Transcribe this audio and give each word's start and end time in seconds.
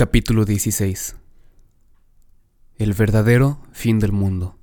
Capítulo 0.00 0.46
16 0.46 1.14
El 2.78 2.94
verdadero 2.94 3.60
fin 3.70 3.98
del 3.98 4.12
mundo. 4.12 4.56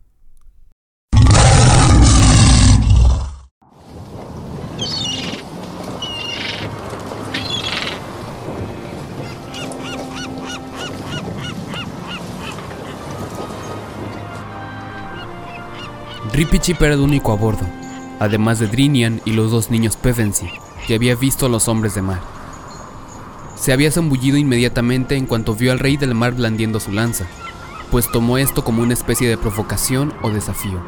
Rippy 16.33 16.57
Chip 16.57 16.81
era 16.81 16.95
el 16.95 16.99
único 16.99 17.31
a 17.31 17.35
bordo, 17.35 17.59
además 18.19 18.57
de 18.57 18.65
Drinian 18.65 19.21
y 19.23 19.33
los 19.33 19.51
dos 19.51 19.69
niños 19.69 19.97
Pevensey, 19.97 20.49
que 20.87 20.95
había 20.95 21.13
visto 21.13 21.45
a 21.45 21.49
los 21.49 21.67
hombres 21.67 21.93
de 21.93 22.01
mar. 22.01 22.36
Se 23.59 23.73
había 23.73 23.91
zambullido 23.91 24.37
inmediatamente 24.37 25.15
en 25.15 25.25
cuanto 25.25 25.55
vio 25.55 25.71
al 25.71 25.79
rey 25.79 25.97
del 25.97 26.13
mar 26.13 26.35
blandiendo 26.35 26.79
su 26.79 26.91
lanza, 26.91 27.25
pues 27.91 28.09
tomó 28.11 28.37
esto 28.37 28.63
como 28.63 28.83
una 28.83 28.93
especie 28.93 29.27
de 29.27 29.37
provocación 29.37 30.13
o 30.21 30.29
desafío, 30.29 30.79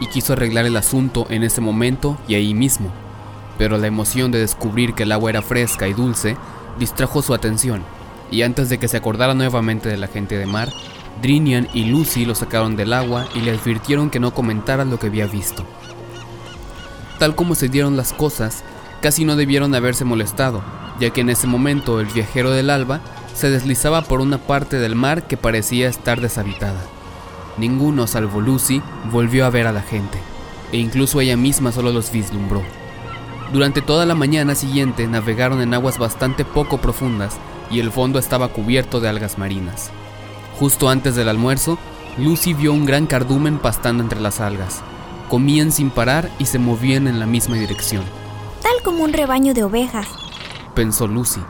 y 0.00 0.06
quiso 0.06 0.32
arreglar 0.32 0.64
el 0.64 0.76
asunto 0.76 1.26
en 1.30 1.42
ese 1.42 1.60
momento 1.60 2.16
y 2.28 2.36
ahí 2.36 2.54
mismo. 2.54 2.90
Pero 3.58 3.76
la 3.76 3.88
emoción 3.88 4.30
de 4.30 4.38
descubrir 4.38 4.94
que 4.94 5.02
el 5.02 5.12
agua 5.12 5.30
era 5.30 5.42
fresca 5.42 5.88
y 5.88 5.94
dulce 5.94 6.36
distrajo 6.78 7.22
su 7.22 7.34
atención, 7.34 7.82
y 8.30 8.42
antes 8.42 8.68
de 8.68 8.78
que 8.78 8.88
se 8.88 8.96
acordara 8.96 9.34
nuevamente 9.34 9.88
de 9.88 9.96
la 9.96 10.06
gente 10.06 10.38
de 10.38 10.46
mar, 10.46 10.72
Drinian 11.20 11.68
y 11.74 11.84
Lucy 11.84 12.24
lo 12.24 12.34
sacaron 12.34 12.76
del 12.76 12.92
agua 12.92 13.26
y 13.34 13.40
le 13.40 13.50
advirtieron 13.50 14.10
que 14.10 14.20
no 14.20 14.32
comentara 14.32 14.84
lo 14.84 14.98
que 14.98 15.08
había 15.08 15.26
visto. 15.26 15.64
Tal 17.18 17.34
como 17.34 17.54
se 17.54 17.68
dieron 17.68 17.96
las 17.96 18.12
cosas, 18.12 18.64
casi 19.02 19.26
no 19.26 19.36
debieron 19.36 19.74
haberse 19.74 20.06
molestado, 20.06 20.62
ya 20.98 21.10
que 21.10 21.20
en 21.20 21.28
ese 21.28 21.46
momento 21.46 22.00
el 22.00 22.06
viajero 22.06 22.50
del 22.52 22.70
alba 22.70 23.00
se 23.34 23.50
deslizaba 23.50 24.02
por 24.02 24.22
una 24.22 24.38
parte 24.38 24.78
del 24.78 24.94
mar 24.94 25.26
que 25.26 25.36
parecía 25.36 25.88
estar 25.88 26.20
deshabitada. 26.20 26.80
Ninguno, 27.58 28.06
salvo 28.06 28.40
Lucy, 28.40 28.80
volvió 29.10 29.44
a 29.44 29.50
ver 29.50 29.66
a 29.66 29.72
la 29.72 29.82
gente, 29.82 30.18
e 30.72 30.78
incluso 30.78 31.20
ella 31.20 31.36
misma 31.36 31.72
solo 31.72 31.92
los 31.92 32.10
vislumbró. 32.10 32.62
Durante 33.52 33.82
toda 33.82 34.06
la 34.06 34.14
mañana 34.14 34.54
siguiente 34.54 35.06
navegaron 35.06 35.60
en 35.60 35.74
aguas 35.74 35.98
bastante 35.98 36.46
poco 36.46 36.78
profundas 36.78 37.36
y 37.70 37.80
el 37.80 37.90
fondo 37.90 38.18
estaba 38.18 38.48
cubierto 38.48 39.00
de 39.00 39.08
algas 39.08 39.36
marinas. 39.36 39.90
Justo 40.58 40.88
antes 40.88 41.16
del 41.16 41.28
almuerzo, 41.28 41.78
Lucy 42.16 42.54
vio 42.54 42.72
un 42.72 42.86
gran 42.86 43.06
cardumen 43.06 43.58
pastando 43.58 44.02
entre 44.02 44.20
las 44.20 44.40
algas. 44.40 44.80
Comían 45.28 45.72
sin 45.72 45.90
parar 45.90 46.30
y 46.38 46.46
se 46.46 46.58
movían 46.58 47.08
en 47.08 47.18
la 47.18 47.26
misma 47.26 47.56
dirección. 47.56 48.04
Tal 48.72 48.82
como 48.82 49.04
un 49.04 49.12
rebaño 49.12 49.52
de 49.52 49.64
ovejas, 49.64 50.08
pensó 50.74 51.06
Lucy. 51.06 51.42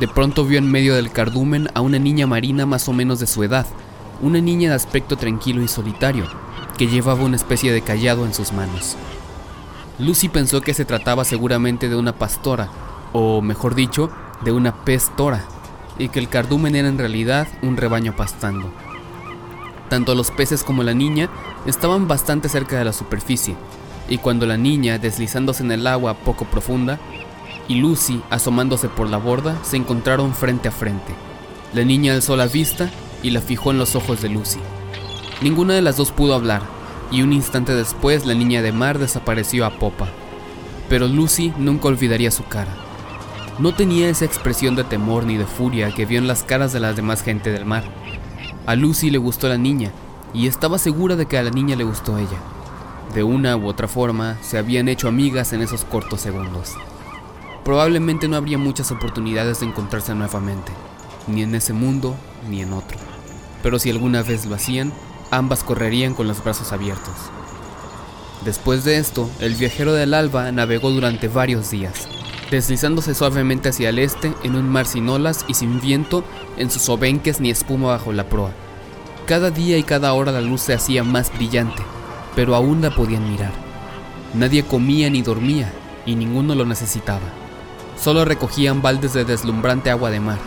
De 0.00 0.08
pronto 0.08 0.44
vio 0.44 0.58
en 0.58 0.68
medio 0.68 0.96
del 0.96 1.12
cardumen 1.12 1.68
a 1.74 1.80
una 1.80 2.00
niña 2.00 2.26
marina 2.26 2.66
más 2.66 2.88
o 2.88 2.92
menos 2.92 3.20
de 3.20 3.28
su 3.28 3.44
edad, 3.44 3.66
una 4.20 4.40
niña 4.40 4.70
de 4.70 4.74
aspecto 4.74 5.16
tranquilo 5.16 5.62
y 5.62 5.68
solitario, 5.68 6.24
que 6.76 6.88
llevaba 6.88 7.22
una 7.22 7.36
especie 7.36 7.72
de 7.72 7.82
callado 7.82 8.26
en 8.26 8.34
sus 8.34 8.52
manos. 8.52 8.96
Lucy 10.00 10.28
pensó 10.28 10.60
que 10.60 10.74
se 10.74 10.84
trataba 10.84 11.24
seguramente 11.24 11.88
de 11.88 11.94
una 11.94 12.18
pastora, 12.18 12.68
o 13.12 13.40
mejor 13.42 13.76
dicho, 13.76 14.10
de 14.42 14.50
una 14.50 14.84
pestora, 14.84 15.44
y 15.98 16.08
que 16.08 16.18
el 16.18 16.28
cardumen 16.28 16.74
era 16.74 16.88
en 16.88 16.98
realidad 16.98 17.46
un 17.62 17.76
rebaño 17.76 18.16
pastando. 18.16 18.72
Tanto 19.88 20.16
los 20.16 20.32
peces 20.32 20.64
como 20.64 20.82
la 20.82 20.94
niña 20.94 21.30
estaban 21.64 22.08
bastante 22.08 22.48
cerca 22.48 22.76
de 22.76 22.86
la 22.86 22.92
superficie, 22.92 23.54
y 24.10 24.18
cuando 24.18 24.44
la 24.44 24.58
niña, 24.58 24.98
deslizándose 24.98 25.62
en 25.62 25.72
el 25.72 25.86
agua 25.86 26.14
poco 26.14 26.44
profunda, 26.44 26.98
y 27.68 27.76
Lucy, 27.76 28.20
asomándose 28.28 28.88
por 28.88 29.08
la 29.08 29.16
borda, 29.16 29.56
se 29.62 29.76
encontraron 29.76 30.34
frente 30.34 30.68
a 30.68 30.72
frente. 30.72 31.14
La 31.72 31.84
niña 31.84 32.14
alzó 32.14 32.36
la 32.36 32.48
vista 32.48 32.90
y 33.22 33.30
la 33.30 33.40
fijó 33.40 33.70
en 33.70 33.78
los 33.78 33.94
ojos 33.94 34.20
de 34.20 34.28
Lucy. 34.28 34.58
Ninguna 35.40 35.74
de 35.74 35.82
las 35.82 35.96
dos 35.96 36.10
pudo 36.10 36.34
hablar, 36.34 36.62
y 37.12 37.22
un 37.22 37.32
instante 37.32 37.72
después 37.72 38.26
la 38.26 38.34
niña 38.34 38.60
de 38.60 38.72
mar 38.72 38.98
desapareció 38.98 39.64
a 39.64 39.78
popa. 39.78 40.08
Pero 40.88 41.06
Lucy 41.06 41.52
nunca 41.56 41.86
olvidaría 41.86 42.32
su 42.32 42.44
cara. 42.44 42.74
No 43.60 43.72
tenía 43.74 44.08
esa 44.08 44.24
expresión 44.24 44.74
de 44.74 44.82
temor 44.82 45.24
ni 45.24 45.36
de 45.36 45.46
furia 45.46 45.92
que 45.94 46.06
vio 46.06 46.18
en 46.18 46.26
las 46.26 46.42
caras 46.42 46.72
de 46.72 46.80
la 46.80 46.94
demás 46.94 47.22
gente 47.22 47.52
del 47.52 47.64
mar. 47.64 47.84
A 48.66 48.74
Lucy 48.74 49.10
le 49.10 49.18
gustó 49.18 49.48
la 49.48 49.58
niña, 49.58 49.92
y 50.34 50.48
estaba 50.48 50.78
segura 50.78 51.14
de 51.14 51.26
que 51.26 51.38
a 51.38 51.44
la 51.44 51.50
niña 51.50 51.76
le 51.76 51.84
gustó 51.84 52.18
ella. 52.18 52.38
De 53.14 53.22
una 53.22 53.56
u 53.56 53.66
otra 53.66 53.88
forma, 53.88 54.38
se 54.42 54.58
habían 54.58 54.88
hecho 54.88 55.08
amigas 55.08 55.52
en 55.52 55.62
esos 55.62 55.84
cortos 55.84 56.20
segundos 56.20 56.76
probablemente 57.64 58.28
no 58.28 58.36
habría 58.36 58.58
muchas 58.58 58.90
oportunidades 58.90 59.60
de 59.60 59.66
encontrarse 59.66 60.14
nuevamente, 60.14 60.72
ni 61.26 61.42
en 61.42 61.54
ese 61.54 61.72
mundo 61.72 62.16
ni 62.48 62.62
en 62.62 62.72
otro. 62.72 62.98
Pero 63.62 63.78
si 63.78 63.90
alguna 63.90 64.22
vez 64.22 64.46
lo 64.46 64.54
hacían, 64.54 64.92
ambas 65.30 65.62
correrían 65.62 66.14
con 66.14 66.26
los 66.26 66.42
brazos 66.42 66.72
abiertos. 66.72 67.14
Después 68.44 68.84
de 68.84 68.98
esto, 68.98 69.30
el 69.38 69.54
viajero 69.54 69.92
del 69.92 70.14
alba 70.14 70.50
navegó 70.50 70.90
durante 70.90 71.28
varios 71.28 71.70
días, 71.70 72.08
deslizándose 72.50 73.14
suavemente 73.14 73.68
hacia 73.68 73.90
el 73.90 73.98
este 73.98 74.32
en 74.42 74.56
un 74.56 74.68
mar 74.68 74.86
sin 74.86 75.08
olas 75.08 75.44
y 75.46 75.54
sin 75.54 75.80
viento 75.80 76.24
en 76.56 76.70
sus 76.70 76.88
obenques 76.88 77.40
ni 77.40 77.50
espuma 77.50 77.88
bajo 77.88 78.12
la 78.12 78.24
proa. 78.28 78.52
Cada 79.26 79.50
día 79.50 79.76
y 79.76 79.82
cada 79.82 80.14
hora 80.14 80.32
la 80.32 80.40
luz 80.40 80.62
se 80.62 80.74
hacía 80.74 81.04
más 81.04 81.32
brillante, 81.32 81.82
pero 82.34 82.54
aún 82.54 82.80
la 82.80 82.90
podían 82.94 83.30
mirar. 83.30 83.52
Nadie 84.34 84.62
comía 84.62 85.10
ni 85.10 85.22
dormía 85.22 85.72
y 86.06 86.14
ninguno 86.14 86.54
lo 86.54 86.64
necesitaba. 86.64 87.26
Solo 88.00 88.24
recogían 88.24 88.82
baldes 88.82 89.12
de 89.12 89.24
deslumbrante 89.24 89.90
agua 89.90 90.10
de 90.10 90.20
mar, 90.20 90.38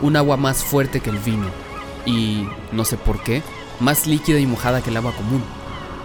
un 0.00 0.16
agua 0.16 0.36
más 0.36 0.64
fuerte 0.64 1.00
que 1.00 1.10
el 1.10 1.18
vino, 1.18 1.46
y, 2.04 2.46
no 2.72 2.84
sé 2.84 2.96
por 2.96 3.22
qué, 3.22 3.42
más 3.78 4.06
líquida 4.06 4.40
y 4.40 4.46
mojada 4.46 4.80
que 4.80 4.90
el 4.90 4.96
agua 4.96 5.12
común, 5.12 5.42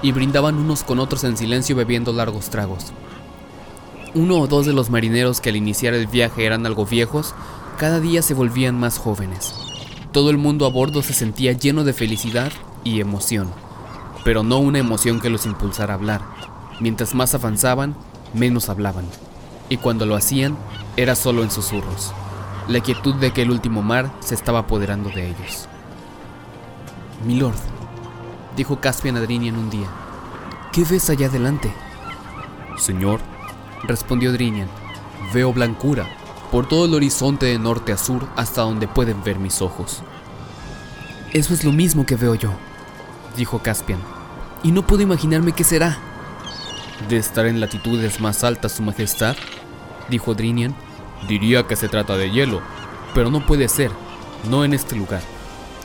y 0.02 0.12
brindaban 0.12 0.56
unos 0.56 0.84
con 0.84 1.00
otros 1.00 1.24
en 1.24 1.38
silencio 1.38 1.76
bebiendo 1.76 2.14
largos 2.14 2.50
tragos. 2.50 2.94
Uno 4.14 4.40
o 4.40 4.48
dos 4.48 4.66
de 4.66 4.74
los 4.74 4.90
marineros 4.90 5.40
que 5.40 5.50
al 5.50 5.56
iniciar 5.56 5.94
el 5.94 6.08
viaje 6.08 6.46
eran 6.46 6.66
algo 6.66 6.86
viejos, 6.86 7.34
cada 7.78 8.00
día 8.00 8.22
se 8.22 8.34
volvían 8.34 8.80
más 8.80 8.98
jóvenes. 8.98 9.56
Todo 10.12 10.30
el 10.30 10.38
mundo 10.38 10.66
a 10.66 10.70
bordo 10.70 11.02
se 11.02 11.14
sentía 11.14 11.54
lleno 11.54 11.84
de 11.84 11.94
felicidad 11.94 12.52
y 12.84 13.00
emoción, 13.00 13.50
pero 14.24 14.44
no 14.44 14.58
una 14.58 14.80
emoción 14.80 15.20
que 15.20 15.30
los 15.30 15.46
impulsara 15.46 15.94
a 15.94 15.98
hablar. 15.98 16.22
Mientras 16.80 17.14
más 17.14 17.34
avanzaban, 17.36 17.96
menos 18.34 18.70
hablaban 18.70 19.06
y 19.72 19.78
cuando 19.78 20.06
lo 20.06 20.18
hacían 20.18 20.58
era 20.98 21.16
solo 21.16 21.44
en 21.44 21.50
susurros, 21.50 22.12
la 22.68 22.82
quietud 22.82 23.16
de 23.16 23.32
que 23.32 23.44
el 23.44 23.52
último 23.52 23.82
mar 23.82 24.12
se 24.20 24.36
estaba 24.36 24.60
apoderando 24.60 25.10
de 25.10 25.30
ellos. 25.30 25.70
Milord, 27.26 27.56
dijo 28.58 28.82
Caspian 28.82 29.16
a 29.16 29.22
Drinian 29.22 29.56
un 29.56 29.70
día, 29.70 29.88
¿qué 30.74 30.84
ves 30.84 31.10
allá 31.10 31.28
adelante? 31.28 31.72
Señor, 32.78 33.22
respondió 33.84 34.34
Drinian, 34.34 34.68
veo 35.34 35.54
blancura 35.54 36.06
por 36.52 36.68
todo 36.68 36.84
el 36.84 36.94
horizonte 36.94 37.46
de 37.46 37.58
norte 37.58 37.94
a 37.94 37.98
sur 37.98 38.28
hasta 38.36 38.64
donde 38.64 38.90
pueden 38.90 39.24
ver 39.24 39.40
mis 39.40 39.62
ojos. 39.62 40.04
Eso 41.32 41.54
es 41.54 41.64
lo 41.64 41.72
mismo 41.72 42.06
que 42.06 42.18
veo 42.18 42.36
yo, 42.36 42.52
dijo 43.36 43.60
Caspian, 43.60 44.00
y 44.64 44.72
no 44.72 44.86
puedo 44.86 45.02
imaginarme 45.02 45.54
qué 45.54 45.64
será. 45.64 45.98
¿De 47.10 47.18
estar 47.18 47.46
en 47.46 47.60
latitudes 47.60 48.20
más 48.20 48.44
altas, 48.44 48.74
Su 48.74 48.84
Majestad? 48.84 49.36
dijo 50.10 50.36
Drinian. 50.36 50.76
Diría 51.28 51.64
que 51.68 51.76
se 51.76 51.88
trata 51.88 52.18
de 52.18 52.32
hielo, 52.32 52.62
pero 53.14 53.30
no 53.30 53.46
puede 53.46 53.68
ser, 53.68 53.92
no 54.50 54.66
en 54.66 54.74
este 54.74 54.96
lugar. 54.96 55.22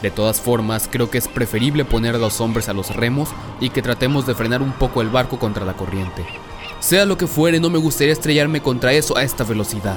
De 0.03 0.11
todas 0.11 0.41
formas, 0.41 0.89
creo 0.91 1.11
que 1.11 1.19
es 1.19 1.29
preferible 1.29 1.84
poner 1.84 2.15
a 2.15 2.19
los 2.19 2.41
hombres 2.41 2.69
a 2.69 2.75
los 2.75 2.95
remos 2.95 3.31
y 3.61 3.71
que 3.71 3.83
tratemos 3.83 4.27
de 4.27 4.34
frenar 4.34 4.63
un 4.63 4.73
poco 4.73 5.01
el 5.01 5.09
barco 5.09 5.39
contra 5.39 5.65
la 5.65 5.75
corriente. 5.75 6.25
Sea 6.81 7.07
lo 7.07 7.17
que 7.17 7.27
fuere, 7.27 7.61
no 7.61 7.71
me 7.71 7.78
gustaría 7.78 8.13
estrellarme 8.13 8.61
contra 8.61 8.93
eso 8.93 9.17
a 9.17 9.23
esta 9.23 9.45
velocidad. 9.45 9.97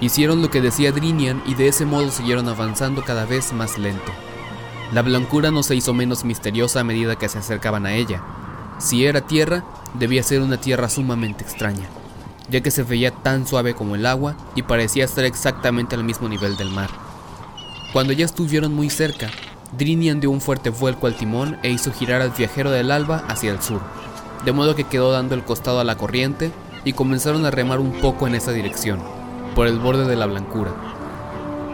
Hicieron 0.00 0.40
lo 0.40 0.50
que 0.50 0.60
decía 0.60 0.92
Drinian 0.92 1.42
y 1.46 1.54
de 1.54 1.68
ese 1.68 1.84
modo 1.84 2.10
siguieron 2.10 2.48
avanzando 2.48 3.04
cada 3.04 3.26
vez 3.26 3.52
más 3.52 3.76
lento. 3.76 4.12
La 4.92 5.02
blancura 5.02 5.50
no 5.50 5.62
se 5.62 5.76
hizo 5.76 5.94
menos 5.94 6.24
misteriosa 6.24 6.80
a 6.80 6.84
medida 6.84 7.16
que 7.16 7.28
se 7.28 7.38
acercaban 7.38 7.86
a 7.86 7.94
ella. 7.94 8.22
Si 8.78 9.06
era 9.06 9.20
tierra, 9.20 9.64
debía 9.94 10.22
ser 10.22 10.40
una 10.40 10.60
tierra 10.60 10.88
sumamente 10.88 11.44
extraña 11.44 11.88
ya 12.50 12.60
que 12.60 12.70
se 12.70 12.82
veía 12.82 13.12
tan 13.12 13.46
suave 13.46 13.74
como 13.74 13.94
el 13.94 14.04
agua 14.04 14.34
y 14.54 14.62
parecía 14.62 15.04
estar 15.04 15.24
exactamente 15.24 15.94
al 15.94 16.04
mismo 16.04 16.28
nivel 16.28 16.56
del 16.56 16.70
mar. 16.70 16.90
Cuando 17.92 18.12
ya 18.12 18.24
estuvieron 18.24 18.74
muy 18.74 18.90
cerca, 18.90 19.30
Drinian 19.76 20.20
dio 20.20 20.30
un 20.30 20.40
fuerte 20.40 20.70
vuelco 20.70 21.06
al 21.06 21.16
timón 21.16 21.58
e 21.62 21.70
hizo 21.70 21.92
girar 21.92 22.20
al 22.20 22.30
viajero 22.30 22.70
del 22.70 22.90
alba 22.90 23.22
hacia 23.28 23.52
el 23.52 23.62
sur, 23.62 23.80
de 24.44 24.52
modo 24.52 24.74
que 24.74 24.84
quedó 24.84 25.12
dando 25.12 25.34
el 25.34 25.44
costado 25.44 25.80
a 25.80 25.84
la 25.84 25.96
corriente 25.96 26.50
y 26.84 26.92
comenzaron 26.92 27.46
a 27.46 27.50
remar 27.50 27.78
un 27.78 27.92
poco 27.92 28.26
en 28.26 28.34
esa 28.34 28.52
dirección, 28.52 29.00
por 29.54 29.66
el 29.66 29.78
borde 29.78 30.06
de 30.06 30.16
la 30.16 30.26
blancura. 30.26 30.72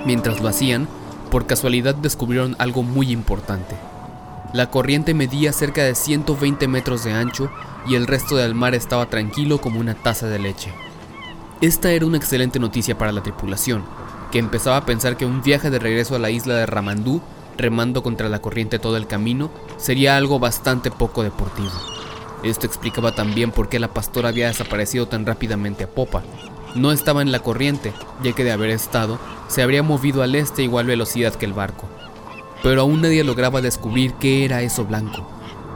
Mientras 0.04 0.40
lo 0.40 0.48
hacían, 0.48 0.88
por 1.36 1.46
casualidad 1.46 1.94
descubrieron 1.94 2.56
algo 2.58 2.82
muy 2.82 3.12
importante. 3.12 3.76
La 4.54 4.70
corriente 4.70 5.12
medía 5.12 5.52
cerca 5.52 5.84
de 5.84 5.94
120 5.94 6.66
metros 6.66 7.04
de 7.04 7.12
ancho 7.12 7.50
y 7.86 7.94
el 7.94 8.06
resto 8.06 8.36
del 8.36 8.54
mar 8.54 8.74
estaba 8.74 9.10
tranquilo 9.10 9.60
como 9.60 9.78
una 9.78 9.92
taza 9.92 10.28
de 10.28 10.38
leche. 10.38 10.72
Esta 11.60 11.92
era 11.92 12.06
una 12.06 12.16
excelente 12.16 12.58
noticia 12.58 12.96
para 12.96 13.12
la 13.12 13.22
tripulación, 13.22 13.84
que 14.32 14.38
empezaba 14.38 14.78
a 14.78 14.86
pensar 14.86 15.18
que 15.18 15.26
un 15.26 15.42
viaje 15.42 15.68
de 15.68 15.78
regreso 15.78 16.16
a 16.16 16.18
la 16.18 16.30
isla 16.30 16.54
de 16.54 16.64
Ramandú, 16.64 17.20
remando 17.58 18.02
contra 18.02 18.30
la 18.30 18.38
corriente 18.38 18.78
todo 18.78 18.96
el 18.96 19.06
camino, 19.06 19.50
sería 19.76 20.16
algo 20.16 20.38
bastante 20.38 20.90
poco 20.90 21.22
deportivo. 21.22 21.68
Esto 22.44 22.64
explicaba 22.64 23.14
también 23.14 23.50
por 23.50 23.68
qué 23.68 23.78
la 23.78 23.92
pastora 23.92 24.30
había 24.30 24.46
desaparecido 24.46 25.06
tan 25.06 25.26
rápidamente 25.26 25.84
a 25.84 25.90
popa. 25.90 26.22
No 26.76 26.92
estaba 26.92 27.22
en 27.22 27.32
la 27.32 27.38
corriente, 27.38 27.94
ya 28.22 28.32
que 28.32 28.44
de 28.44 28.52
haber 28.52 28.68
estado, 28.68 29.18
se 29.48 29.62
habría 29.62 29.82
movido 29.82 30.22
al 30.22 30.34
este 30.34 30.60
a 30.60 30.64
igual 30.66 30.84
velocidad 30.84 31.34
que 31.34 31.46
el 31.46 31.54
barco. 31.54 31.88
Pero 32.62 32.82
aún 32.82 33.00
nadie 33.00 33.24
lograba 33.24 33.62
descubrir 33.62 34.12
qué 34.14 34.44
era 34.44 34.60
eso 34.60 34.84
blanco. 34.84 35.26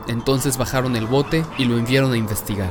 Entonces 0.07 0.59
bajaron 0.59 0.95
el 0.95 1.07
bote 1.07 1.43
y 1.57 1.65
lo 1.65 1.79
enviaron 1.79 2.13
a 2.13 2.17
investigar. 2.17 2.69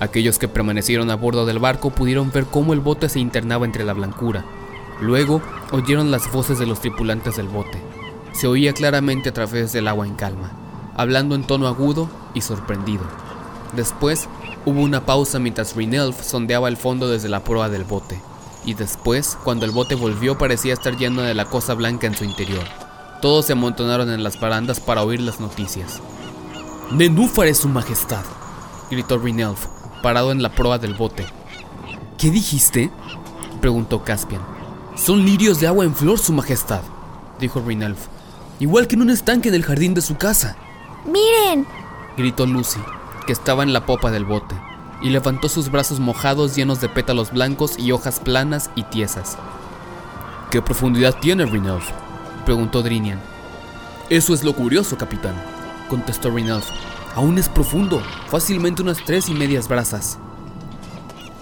Aquellos 0.00 0.40
que 0.40 0.48
permanecieron 0.48 1.12
a 1.12 1.14
bordo 1.14 1.46
del 1.46 1.60
barco 1.60 1.90
pudieron 1.90 2.32
ver 2.32 2.46
cómo 2.46 2.72
el 2.72 2.80
bote 2.80 3.08
se 3.08 3.20
internaba 3.20 3.66
entre 3.66 3.84
la 3.84 3.92
blancura. 3.92 4.44
Luego 5.00 5.40
oyeron 5.70 6.10
las 6.10 6.32
voces 6.32 6.58
de 6.58 6.66
los 6.66 6.80
tripulantes 6.80 7.36
del 7.36 7.46
bote. 7.46 7.80
Se 8.32 8.48
oía 8.48 8.72
claramente 8.72 9.28
a 9.28 9.32
través 9.32 9.72
del 9.72 9.86
agua 9.86 10.08
en 10.08 10.14
calma, 10.14 10.50
hablando 10.96 11.36
en 11.36 11.44
tono 11.44 11.68
agudo 11.68 12.10
y 12.34 12.40
sorprendido. 12.40 13.04
Después 13.74 14.28
hubo 14.66 14.80
una 14.80 15.06
pausa 15.06 15.38
mientras 15.38 15.76
Rinelf 15.76 16.22
sondeaba 16.22 16.68
el 16.68 16.76
fondo 16.76 17.08
desde 17.08 17.28
la 17.28 17.44
proa 17.44 17.68
del 17.68 17.84
bote, 17.84 18.20
y 18.64 18.74
después, 18.74 19.38
cuando 19.44 19.64
el 19.64 19.70
bote 19.70 19.94
volvió, 19.94 20.36
parecía 20.36 20.72
estar 20.72 20.96
lleno 20.96 21.22
de 21.22 21.34
la 21.34 21.44
cosa 21.44 21.74
blanca 21.74 22.06
en 22.06 22.16
su 22.16 22.24
interior. 22.24 22.64
Todos 23.22 23.46
se 23.46 23.52
amontonaron 23.52 24.10
en 24.10 24.22
las 24.22 24.40
barandas 24.40 24.80
para 24.80 25.02
oír 25.02 25.20
las 25.20 25.40
noticias. 25.40 26.00
Nenúfares, 26.90 27.58
su 27.58 27.68
majestad, 27.68 28.24
gritó 28.90 29.18
Rinelf, 29.18 29.66
parado 30.02 30.32
en 30.32 30.42
la 30.42 30.52
proa 30.52 30.78
del 30.78 30.94
bote. 30.94 31.26
¿Qué 32.18 32.30
dijiste? 32.30 32.90
preguntó 33.60 34.02
Caspian. 34.02 34.42
Son 34.96 35.24
lirios 35.24 35.60
de 35.60 35.66
agua 35.66 35.84
en 35.84 35.94
flor, 35.94 36.18
su 36.18 36.32
majestad, 36.32 36.82
dijo 37.38 37.62
Rinelf, 37.64 38.08
igual 38.58 38.88
que 38.88 38.96
en 38.96 39.02
un 39.02 39.10
estanque 39.10 39.48
en 39.48 39.54
el 39.54 39.64
jardín 39.64 39.94
de 39.94 40.00
su 40.00 40.16
casa. 40.16 40.56
¡Miren! 41.06 41.66
gritó 42.16 42.44
Lucy, 42.44 42.80
que 43.30 43.34
estaba 43.34 43.62
en 43.62 43.72
la 43.72 43.86
popa 43.86 44.10
del 44.10 44.24
bote, 44.24 44.56
y 45.00 45.10
levantó 45.10 45.48
sus 45.48 45.70
brazos 45.70 46.00
mojados 46.00 46.56
llenos 46.56 46.80
de 46.80 46.88
pétalos 46.88 47.30
blancos 47.30 47.78
y 47.78 47.92
hojas 47.92 48.18
planas 48.18 48.72
y 48.74 48.82
tiesas. 48.82 49.38
¿Qué 50.50 50.60
profundidad 50.60 51.14
tiene 51.20 51.46
Rinelf? 51.46 51.92
preguntó 52.44 52.82
Drinian. 52.82 53.20
Eso 54.08 54.34
es 54.34 54.42
lo 54.42 54.52
curioso, 54.52 54.98
capitán, 54.98 55.36
contestó 55.88 56.32
Rinelf. 56.32 56.66
Aún 57.14 57.38
es 57.38 57.48
profundo, 57.48 58.02
fácilmente 58.26 58.82
unas 58.82 58.98
tres 59.04 59.28
y 59.28 59.34
medias 59.34 59.68
brazas. 59.68 60.18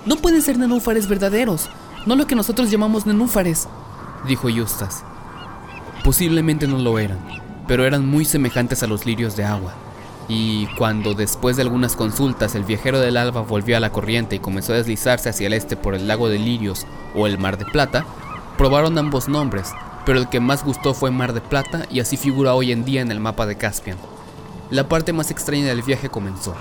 No 0.04 0.16
pueden 0.16 0.42
ser 0.42 0.58
nenúfares 0.58 1.08
verdaderos, 1.08 1.70
no 2.04 2.16
lo 2.16 2.26
que 2.26 2.34
nosotros 2.34 2.70
llamamos 2.70 3.06
nenúfares, 3.06 3.66
dijo 4.26 4.50
Justas. 4.54 5.04
Posiblemente 6.04 6.68
no 6.68 6.76
lo 6.76 6.98
eran, 6.98 7.18
pero 7.66 7.86
eran 7.86 8.06
muy 8.06 8.26
semejantes 8.26 8.82
a 8.82 8.86
los 8.86 9.06
lirios 9.06 9.36
de 9.36 9.44
agua. 9.46 9.72
Y 10.28 10.66
cuando 10.76 11.14
después 11.14 11.56
de 11.56 11.62
algunas 11.62 11.96
consultas 11.96 12.54
el 12.54 12.64
viajero 12.64 13.00
del 13.00 13.16
alba 13.16 13.40
volvió 13.40 13.76
a 13.76 13.80
la 13.80 13.90
corriente 13.90 14.36
y 14.36 14.40
comenzó 14.40 14.74
a 14.74 14.76
deslizarse 14.76 15.30
hacia 15.30 15.46
el 15.46 15.54
este 15.54 15.76
por 15.76 15.94
el 15.94 16.06
lago 16.06 16.28
de 16.28 16.38
Lirios 16.38 16.86
o 17.14 17.26
el 17.26 17.38
Mar 17.38 17.56
de 17.56 17.64
Plata, 17.64 18.04
probaron 18.58 18.98
ambos 18.98 19.28
nombres, 19.28 19.72
pero 20.04 20.18
el 20.18 20.28
que 20.28 20.40
más 20.40 20.64
gustó 20.64 20.92
fue 20.92 21.10
Mar 21.10 21.32
de 21.32 21.40
Plata 21.40 21.86
y 21.90 22.00
así 22.00 22.18
figura 22.18 22.54
hoy 22.54 22.72
en 22.72 22.84
día 22.84 23.00
en 23.00 23.10
el 23.10 23.20
mapa 23.20 23.46
de 23.46 23.56
Caspian. 23.56 23.96
La 24.70 24.86
parte 24.86 25.14
más 25.14 25.30
extraña 25.30 25.66
del 25.68 25.82
viaje 25.82 26.10
comenzó. 26.10 26.54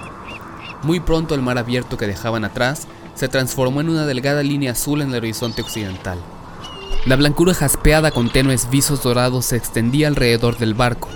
Muy 0.84 1.02
pronto 1.02 1.36
el 1.36 1.42
mar 1.42 1.58
abierto 1.58 1.98
que 1.98 2.08
dejaban 2.08 2.46
atrás 2.46 2.88
se 3.16 3.28
transformó 3.28 3.81
en 3.81 3.90
una 3.90 4.06
delgada 4.06 4.44
línea 4.44 4.72
azul 4.72 5.02
en 5.02 5.10
el 5.10 5.16
horizonte 5.16 5.62
occidental. 5.62 6.20
La 7.06 7.16
blancura 7.16 7.54
jaspeada 7.54 8.12
con 8.12 8.30
tenues 8.30 8.70
visos 8.70 9.04
dorados 9.04 9.46
se 9.46 9.58
extendía 9.58 10.08
alrededor 10.08 10.58
del 10.58 10.74
barco, 10.74 11.10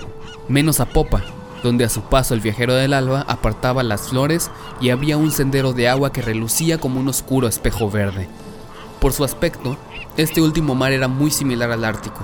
menos 0.48 0.80
a 0.80 0.86
popa, 0.86 1.22
donde 1.62 1.84
a 1.84 1.88
su 1.88 2.02
paso 2.02 2.34
el 2.34 2.40
viajero 2.40 2.74
del 2.74 2.92
alba 2.92 3.24
apartaba 3.28 3.82
las 3.82 4.08
flores 4.08 4.50
y 4.80 4.90
había 4.90 5.16
un 5.16 5.30
sendero 5.30 5.72
de 5.72 5.88
agua 5.88 6.12
que 6.12 6.22
relucía 6.22 6.78
como 6.78 7.00
un 7.00 7.08
oscuro 7.08 7.48
espejo 7.48 7.90
verde. 7.90 8.28
Por 9.00 9.12
su 9.12 9.24
aspecto, 9.24 9.76
este 10.16 10.40
último 10.40 10.74
mar 10.74 10.92
era 10.92 11.08
muy 11.08 11.30
similar 11.30 11.70
al 11.70 11.84
Ártico, 11.84 12.20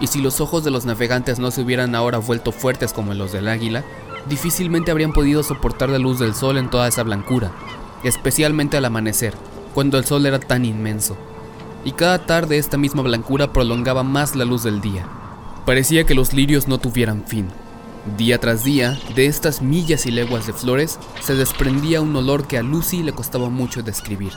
y 0.00 0.06
si 0.06 0.20
los 0.20 0.40
ojos 0.40 0.64
de 0.64 0.70
los 0.70 0.84
navegantes 0.84 1.38
no 1.38 1.50
se 1.50 1.62
hubieran 1.62 1.94
ahora 1.94 2.18
vuelto 2.18 2.52
fuertes 2.52 2.92
como 2.92 3.14
los 3.14 3.32
del 3.32 3.48
águila, 3.48 3.84
difícilmente 4.28 4.90
habrían 4.90 5.12
podido 5.12 5.42
soportar 5.42 5.88
la 5.88 5.98
luz 5.98 6.18
del 6.18 6.34
sol 6.34 6.56
en 6.58 6.70
toda 6.70 6.88
esa 6.88 7.02
blancura, 7.02 7.52
especialmente 8.02 8.76
al 8.76 8.84
amanecer, 8.84 9.34
cuando 9.74 9.98
el 9.98 10.04
sol 10.04 10.24
era 10.26 10.38
tan 10.38 10.64
inmenso. 10.64 11.16
Y 11.84 11.92
cada 11.92 12.24
tarde 12.24 12.58
esta 12.58 12.78
misma 12.78 13.02
blancura 13.02 13.52
prolongaba 13.52 14.02
más 14.02 14.34
la 14.34 14.44
luz 14.44 14.62
del 14.62 14.80
día. 14.80 15.06
Parecía 15.66 16.04
que 16.04 16.14
los 16.14 16.32
lirios 16.32 16.68
no 16.68 16.78
tuvieran 16.78 17.24
fin. 17.26 17.48
Día 18.18 18.38
tras 18.38 18.64
día, 18.64 18.98
de 19.14 19.24
estas 19.24 19.62
millas 19.62 20.04
y 20.04 20.10
leguas 20.10 20.46
de 20.46 20.52
flores, 20.52 20.98
se 21.22 21.34
desprendía 21.34 22.02
un 22.02 22.14
olor 22.14 22.46
que 22.46 22.58
a 22.58 22.62
Lucy 22.62 23.02
le 23.02 23.12
costaba 23.12 23.48
mucho 23.48 23.82
describir. 23.82 24.34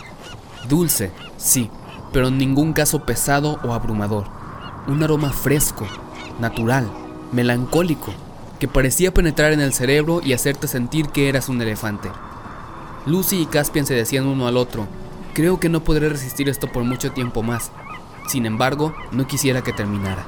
Dulce, 0.70 1.12
sí, 1.36 1.70
pero 2.14 2.30
en 2.30 2.38
ningún 2.38 2.72
caso 2.72 3.04
pesado 3.04 3.60
o 3.66 3.74
abrumador. 3.74 4.26
Un 4.88 5.04
aroma 5.04 5.32
fresco, 5.32 5.86
natural, 6.40 6.90
melancólico, 7.34 8.14
que 8.58 8.70
parecía 8.70 9.14
penetrar 9.14 9.52
en 9.52 9.60
el 9.60 9.74
cerebro 9.74 10.22
y 10.24 10.32
hacerte 10.32 10.70
sentir 10.70 11.10
que 11.10 11.28
eras 11.28 11.50
un 11.50 11.62
elefante. 11.62 12.10
Lucy 13.06 13.42
y 13.42 13.46
Caspian 13.48 13.86
se 13.86 13.96
decían 13.96 14.28
uno 14.28 14.48
al 14.48 14.56
otro, 14.56 14.88
creo 15.34 15.60
que 15.60 15.68
no 15.68 15.84
podré 15.84 16.08
resistir 16.08 16.48
esto 16.48 16.72
por 16.72 16.86
mucho 16.86 17.12
tiempo 17.12 17.44
más. 17.44 17.72
Sin 18.30 18.46
embargo, 18.46 18.96
no 19.12 19.28
quisiera 19.28 19.62
que 19.62 19.74
terminara. 19.74 20.26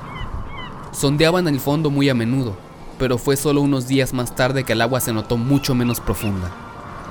Sondeaban 0.91 1.47
el 1.47 1.61
fondo 1.61 1.89
muy 1.89 2.09
a 2.09 2.13
menudo, 2.13 2.57
pero 2.99 3.17
fue 3.17 3.35
solo 3.37 3.61
unos 3.61 3.87
días 3.87 4.13
más 4.13 4.35
tarde 4.35 4.63
que 4.63 4.73
el 4.73 4.81
agua 4.81 4.99
se 4.99 5.13
notó 5.13 5.37
mucho 5.37 5.73
menos 5.73 5.99
profunda. 5.99 6.51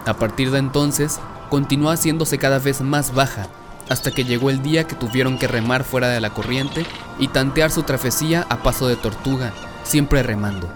A 0.06 0.14
partir 0.14 0.52
de 0.52 0.58
entonces, 0.58 1.18
continuó 1.50 1.90
haciéndose 1.90 2.38
cada 2.38 2.60
vez 2.60 2.80
más 2.80 3.14
baja, 3.14 3.48
hasta 3.88 4.12
que 4.12 4.24
llegó 4.24 4.50
el 4.50 4.62
día 4.62 4.84
que 4.84 4.94
tuvieron 4.94 5.38
que 5.38 5.48
remar 5.48 5.82
fuera 5.82 6.08
de 6.08 6.20
la 6.20 6.30
corriente 6.30 6.84
y 7.18 7.28
tantear 7.28 7.72
su 7.72 7.82
travesía 7.82 8.46
a 8.48 8.62
paso 8.62 8.86
de 8.86 8.96
tortuga, 8.96 9.52
siempre 9.82 10.22
remando 10.22 10.68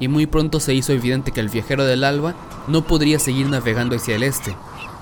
y 0.00 0.08
muy 0.08 0.26
pronto 0.26 0.58
se 0.58 0.74
hizo 0.74 0.92
evidente 0.92 1.30
que 1.30 1.40
el 1.40 1.50
viajero 1.50 1.84
del 1.84 2.02
alba 2.02 2.34
no 2.66 2.82
podría 2.82 3.18
seguir 3.18 3.48
navegando 3.48 3.94
hacia 3.94 4.16
el 4.16 4.24
este. 4.24 4.56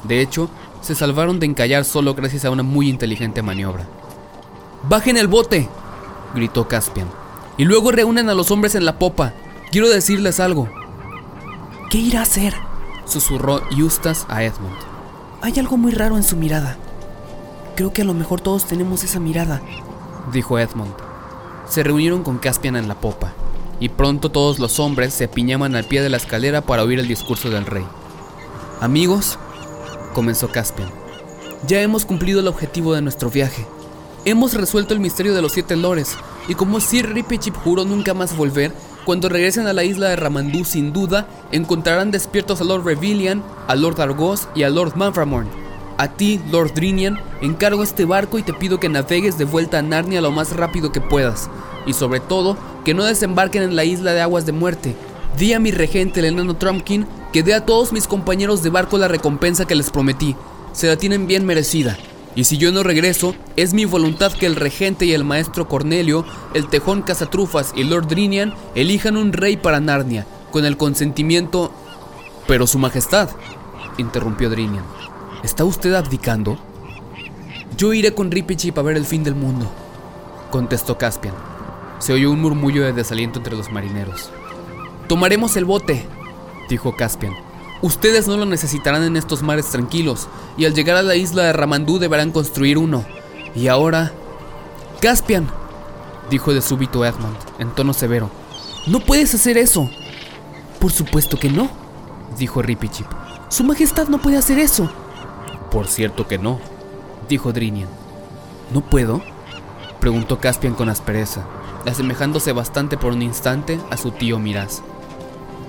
De 0.04 0.20
hecho, 0.20 0.50
se 0.82 0.94
salvaron 0.94 1.40
de 1.40 1.46
encallar 1.46 1.84
solo 1.84 2.14
gracias 2.14 2.44
a 2.44 2.50
una 2.50 2.64
muy 2.64 2.88
inteligente 2.88 3.40
maniobra. 3.40 3.86
¡Bajen 4.88 5.16
el 5.16 5.28
bote! 5.28 5.68
gritó 6.34 6.68
Caspian. 6.68 7.08
Y 7.58 7.64
luego 7.64 7.92
reúnen 7.92 8.30
a 8.30 8.34
los 8.34 8.50
hombres 8.50 8.74
en 8.74 8.84
la 8.86 8.98
popa. 8.98 9.34
Quiero 9.70 9.88
decirles 9.90 10.40
algo. 10.40 10.68
¿Qué 11.90 11.98
irá 11.98 12.20
a 12.20 12.22
hacer? 12.22 12.54
susurró 13.04 13.62
Eustace 13.76 14.24
a 14.28 14.44
Edmund. 14.44 14.76
Hay 15.42 15.58
algo 15.58 15.76
muy 15.76 15.92
raro 15.92 16.16
en 16.16 16.22
su 16.22 16.36
mirada. 16.36 16.76
Creo 17.74 17.92
que 17.92 18.02
a 18.02 18.04
lo 18.04 18.14
mejor 18.14 18.40
todos 18.40 18.64
tenemos 18.64 19.04
esa 19.04 19.20
mirada, 19.20 19.62
dijo 20.32 20.58
Edmund. 20.58 20.92
Se 21.68 21.82
reunieron 21.82 22.22
con 22.22 22.38
Caspian 22.38 22.76
en 22.76 22.88
la 22.88 22.96
popa 22.96 23.32
y 23.80 23.88
pronto 23.88 24.30
todos 24.30 24.58
los 24.58 24.78
hombres 24.80 25.14
se 25.14 25.24
apiñaban 25.24 25.76
al 25.76 25.84
pie 25.84 26.02
de 26.02 26.08
la 26.08 26.16
escalera 26.16 26.60
para 26.60 26.82
oír 26.82 26.98
el 26.98 27.08
discurso 27.08 27.50
del 27.50 27.66
rey. 27.66 27.84
Amigos, 28.80 29.38
comenzó 30.12 30.48
Caspian, 30.48 30.90
ya 31.66 31.80
hemos 31.80 32.04
cumplido 32.04 32.40
el 32.40 32.48
objetivo 32.48 32.94
de 32.94 33.02
nuestro 33.02 33.30
viaje. 33.30 33.66
Hemos 34.24 34.54
resuelto 34.54 34.94
el 34.94 35.00
misterio 35.00 35.34
de 35.34 35.42
los 35.42 35.52
siete 35.52 35.76
lores, 35.76 36.16
y 36.48 36.54
como 36.54 36.80
Sir 36.80 37.12
Ripechip 37.12 37.54
juró 37.54 37.84
nunca 37.84 38.14
más 38.14 38.36
volver, 38.36 38.72
cuando 39.04 39.28
regresen 39.28 39.66
a 39.66 39.72
la 39.72 39.84
isla 39.84 40.08
de 40.08 40.16
Ramandú 40.16 40.64
sin 40.64 40.92
duda, 40.92 41.28
encontrarán 41.52 42.10
despiertos 42.10 42.60
a 42.60 42.64
Lord 42.64 42.84
Revilian, 42.84 43.42
a 43.66 43.74
Lord 43.74 44.00
Argos 44.00 44.48
y 44.54 44.64
a 44.64 44.70
Lord 44.70 44.96
Manframorn. 44.96 45.48
A 45.98 46.08
ti, 46.08 46.40
Lord 46.50 46.74
Drinian, 46.74 47.18
encargo 47.40 47.82
este 47.82 48.04
barco 48.04 48.38
y 48.38 48.42
te 48.42 48.54
pido 48.54 48.80
que 48.80 48.88
navegues 48.88 49.36
de 49.36 49.44
vuelta 49.44 49.78
a 49.78 49.82
Narnia 49.82 50.20
lo 50.20 50.30
más 50.30 50.54
rápido 50.56 50.92
que 50.92 51.00
puedas 51.00 51.50
y 51.86 51.92
sobre 51.92 52.20
todo 52.20 52.56
que 52.84 52.94
no 52.94 53.04
desembarquen 53.04 53.62
en 53.62 53.76
la 53.76 53.84
isla 53.84 54.12
de 54.12 54.20
aguas 54.20 54.46
de 54.46 54.52
muerte. 54.52 54.94
Di 55.36 55.52
a 55.52 55.58
mi 55.58 55.70
regente, 55.70 56.20
el 56.20 56.26
enano 56.26 56.56
Trumpkin, 56.56 57.06
que 57.32 57.42
dé 57.42 57.54
a 57.54 57.64
todos 57.66 57.92
mis 57.92 58.06
compañeros 58.06 58.62
de 58.62 58.70
barco 58.70 58.96
la 58.96 59.08
recompensa 59.08 59.66
que 59.66 59.74
les 59.74 59.90
prometí. 59.90 60.36
Se 60.72 60.86
la 60.86 60.96
tienen 60.96 61.26
bien 61.26 61.44
merecida. 61.44 61.98
Y 62.34 62.44
si 62.44 62.56
yo 62.56 62.70
no 62.70 62.82
regreso, 62.82 63.34
es 63.56 63.74
mi 63.74 63.84
voluntad 63.84 64.32
que 64.32 64.46
el 64.46 64.56
regente 64.56 65.06
y 65.06 65.12
el 65.12 65.24
maestro 65.24 65.68
Cornelio, 65.68 66.24
el 66.54 66.68
tejón 66.68 67.02
Cazatrufas 67.02 67.72
y 67.74 67.84
Lord 67.84 68.08
Drinian 68.08 68.54
elijan 68.74 69.16
un 69.16 69.32
rey 69.32 69.56
para 69.56 69.80
Narnia, 69.80 70.26
con 70.50 70.64
el 70.64 70.76
consentimiento... 70.76 71.72
Pero 72.46 72.66
su 72.66 72.78
majestad, 72.78 73.28
interrumpió 73.98 74.48
Drinian, 74.48 74.84
¿está 75.42 75.64
usted 75.64 75.92
abdicando? 75.94 76.58
Yo 77.76 77.92
iré 77.92 78.14
con 78.14 78.30
Ripichip 78.30 78.78
a 78.78 78.82
ver 78.82 78.96
el 78.96 79.04
fin 79.04 79.22
del 79.22 79.34
mundo, 79.34 79.70
contestó 80.50 80.96
Caspian. 80.96 81.34
Se 81.98 82.12
oyó 82.12 82.30
un 82.30 82.40
murmullo 82.40 82.84
de 82.84 82.92
desaliento 82.92 83.38
entre 83.38 83.56
los 83.56 83.70
marineros. 83.70 84.30
Tomaremos 85.08 85.56
el 85.56 85.64
bote, 85.64 86.06
dijo 86.68 86.96
Caspian. 86.96 87.47
Ustedes 87.80 88.26
no 88.26 88.36
lo 88.36 88.44
necesitarán 88.44 89.04
en 89.04 89.16
estos 89.16 89.42
mares 89.42 89.66
tranquilos, 89.66 90.28
y 90.56 90.64
al 90.64 90.74
llegar 90.74 90.96
a 90.96 91.02
la 91.02 91.14
isla 91.14 91.44
de 91.44 91.52
Ramandú 91.52 91.98
deberán 91.98 92.32
construir 92.32 92.78
uno. 92.78 93.04
Y 93.54 93.68
ahora... 93.68 94.12
Caspian, 95.00 95.48
dijo 96.28 96.52
de 96.52 96.60
súbito 96.60 97.04
Edmund, 97.04 97.36
en 97.60 97.70
tono 97.70 97.92
severo. 97.92 98.30
No 98.88 98.98
puedes 99.00 99.32
hacer 99.34 99.56
eso. 99.56 99.88
Por 100.80 100.90
supuesto 100.90 101.38
que 101.38 101.50
no, 101.50 101.70
dijo 102.36 102.62
Ripichip. 102.62 103.06
Su 103.48 103.62
Majestad 103.62 104.08
no 104.08 104.18
puede 104.20 104.38
hacer 104.38 104.58
eso. 104.58 104.90
Por 105.70 105.86
cierto 105.86 106.26
que 106.26 106.38
no, 106.38 106.58
dijo 107.28 107.52
Drinian. 107.52 107.88
¿No 108.72 108.80
puedo? 108.80 109.22
preguntó 110.00 110.38
Caspian 110.38 110.74
con 110.74 110.88
aspereza, 110.88 111.44
asemejándose 111.86 112.52
bastante 112.52 112.96
por 112.96 113.12
un 113.12 113.22
instante 113.22 113.80
a 113.90 113.96
su 113.96 114.10
tío 114.10 114.38
Miraz. 114.38 114.82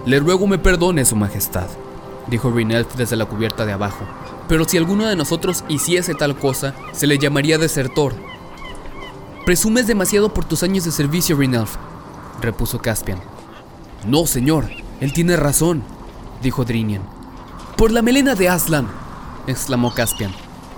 Le 0.06 0.20
ruego 0.20 0.48
me 0.48 0.58
perdone, 0.58 1.06
Su 1.06 1.16
Majestad, 1.16 1.68
dijo 2.30 2.52
Rinelf 2.52 2.96
desde 2.96 3.16
la 3.16 3.26
cubierta 3.26 3.66
de 3.66 3.74
abajo, 3.74 4.06
pero 4.48 4.66
si 4.66 4.78
alguno 4.78 5.06
de 5.06 5.16
nosotros 5.16 5.64
hiciese 5.68 6.16
tal 6.16 6.38
cosa, 6.38 6.74
se 6.92 7.08
le 7.08 7.18
llamaría 7.18 7.58
desertor. 7.58 8.14
Presumes 9.46 9.88
demasiado 9.88 10.34
por 10.34 10.46
tus 10.46 10.64
años 10.64 10.86
de 10.86 10.92
servicio, 10.92 11.36
Rinelf, 11.36 11.76
repuso 12.42 12.80
Caspian. 12.80 13.20
No, 14.06 14.26
señor, 14.26 14.70
él 15.02 15.14
tiene 15.14 15.36
razón, 15.36 15.84
dijo 16.42 16.66
Drinian. 16.66 17.02
Por 17.76 17.92
la 17.92 18.02
melena 18.02 18.36
de 18.36 18.50
Aslan, 18.50 18.88
exclamó 19.48 19.94
Caspian. 19.94 20.32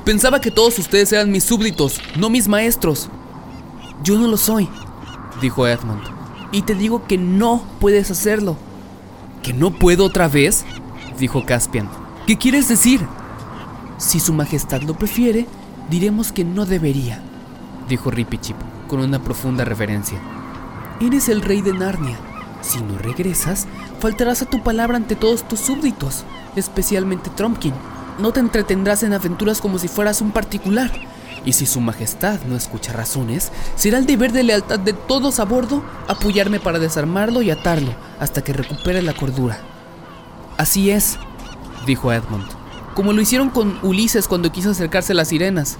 Pensaba 0.06 0.42
que 0.42 0.52
todos 0.52 0.78
ustedes 0.80 1.12
eran 1.14 1.32
mis 1.32 1.44
súbditos, 1.44 2.02
no 2.18 2.30
mis 2.30 2.48
maestros. 2.48 3.10
Yo 4.04 4.18
no 4.18 4.28
lo 4.28 4.38
soy, 4.38 4.68
dijo 5.42 5.68
Edmund. 5.68 6.02
Y 6.52 6.64
te 6.64 6.76
digo 6.76 7.06
que 7.08 7.18
no 7.18 7.64
puedes 7.80 8.10
hacerlo. 8.12 8.58
¿Que 9.44 9.54
no 9.54 9.72
puedo 9.72 10.06
otra 10.06 10.28
vez? 10.28 10.66
Dijo 11.22 11.46
Caspian. 11.46 11.88
¿Qué 12.26 12.38
quieres 12.38 12.68
decir? 12.68 13.08
Si 13.98 14.20
su 14.20 14.34
majestad 14.34 14.82
lo 14.82 14.96
prefiere, 14.96 15.46
diremos 15.90 16.32
que 16.32 16.44
no 16.44 16.66
debería, 16.66 17.22
dijo 17.88 18.10
Ripichip 18.10 18.58
con 18.88 19.00
una 19.00 19.24
profunda 19.24 19.64
reverencia. 19.64 20.20
Eres 21.00 21.30
el 21.30 21.42
rey 21.42 21.62
de 21.62 21.74
Narnia. 21.74 22.18
Si 22.62 22.82
no 22.82 22.98
regresas, 22.98 23.68
faltarás 24.00 24.42
a 24.42 24.46
tu 24.48 24.64
palabra 24.64 24.98
ante 24.98 25.16
todos 25.16 25.48
tus 25.48 25.60
súbditos, 25.60 26.26
especialmente 26.56 27.30
Trumpkin. 27.30 27.74
No 28.20 28.34
te 28.34 28.40
entretendrás 28.40 29.04
en 29.04 29.14
aventuras 29.14 29.62
como 29.62 29.78
si 29.78 29.88
fueras 29.88 30.22
un 30.22 30.32
particular. 30.32 30.92
Y 31.46 31.54
si 31.54 31.66
su 31.66 31.82
majestad 31.82 32.40
no 32.48 32.56
escucha 32.56 32.94
razones, 32.94 33.52
será 33.76 34.00
el 34.00 34.06
deber 34.08 34.32
de 34.32 34.44
lealtad 34.44 34.80
de 34.80 34.94
todos 34.94 35.40
a 35.40 35.46
bordo 35.46 35.84
apoyarme 36.08 36.60
para 36.60 36.80
desarmarlo 36.80 37.42
y 37.42 37.52
atarlo 37.52 37.94
hasta 38.20 38.44
que 38.44 38.54
recupere 38.54 39.02
la 39.02 39.14
cordura. 39.14 39.71
Así 40.62 40.92
es, 40.92 41.18
dijo 41.88 42.14
Edmund, 42.14 42.46
como 42.94 43.14
lo 43.14 43.22
hicieron 43.22 43.50
con 43.50 43.80
Ulises 43.82 44.28
cuando 44.28 44.52
quiso 44.52 44.70
acercarse 44.70 45.14
a 45.14 45.16
las 45.16 45.30
sirenas. 45.30 45.80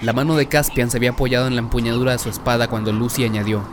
La 0.00 0.12
mano 0.12 0.36
de 0.36 0.46
Caspian 0.46 0.92
se 0.92 0.98
había 0.98 1.10
apoyado 1.10 1.48
en 1.48 1.56
la 1.56 1.60
empuñadura 1.62 2.12
de 2.12 2.20
su 2.20 2.28
espada 2.28 2.68
cuando 2.68 2.92
Lucy 2.92 3.24
añadió. 3.24 3.64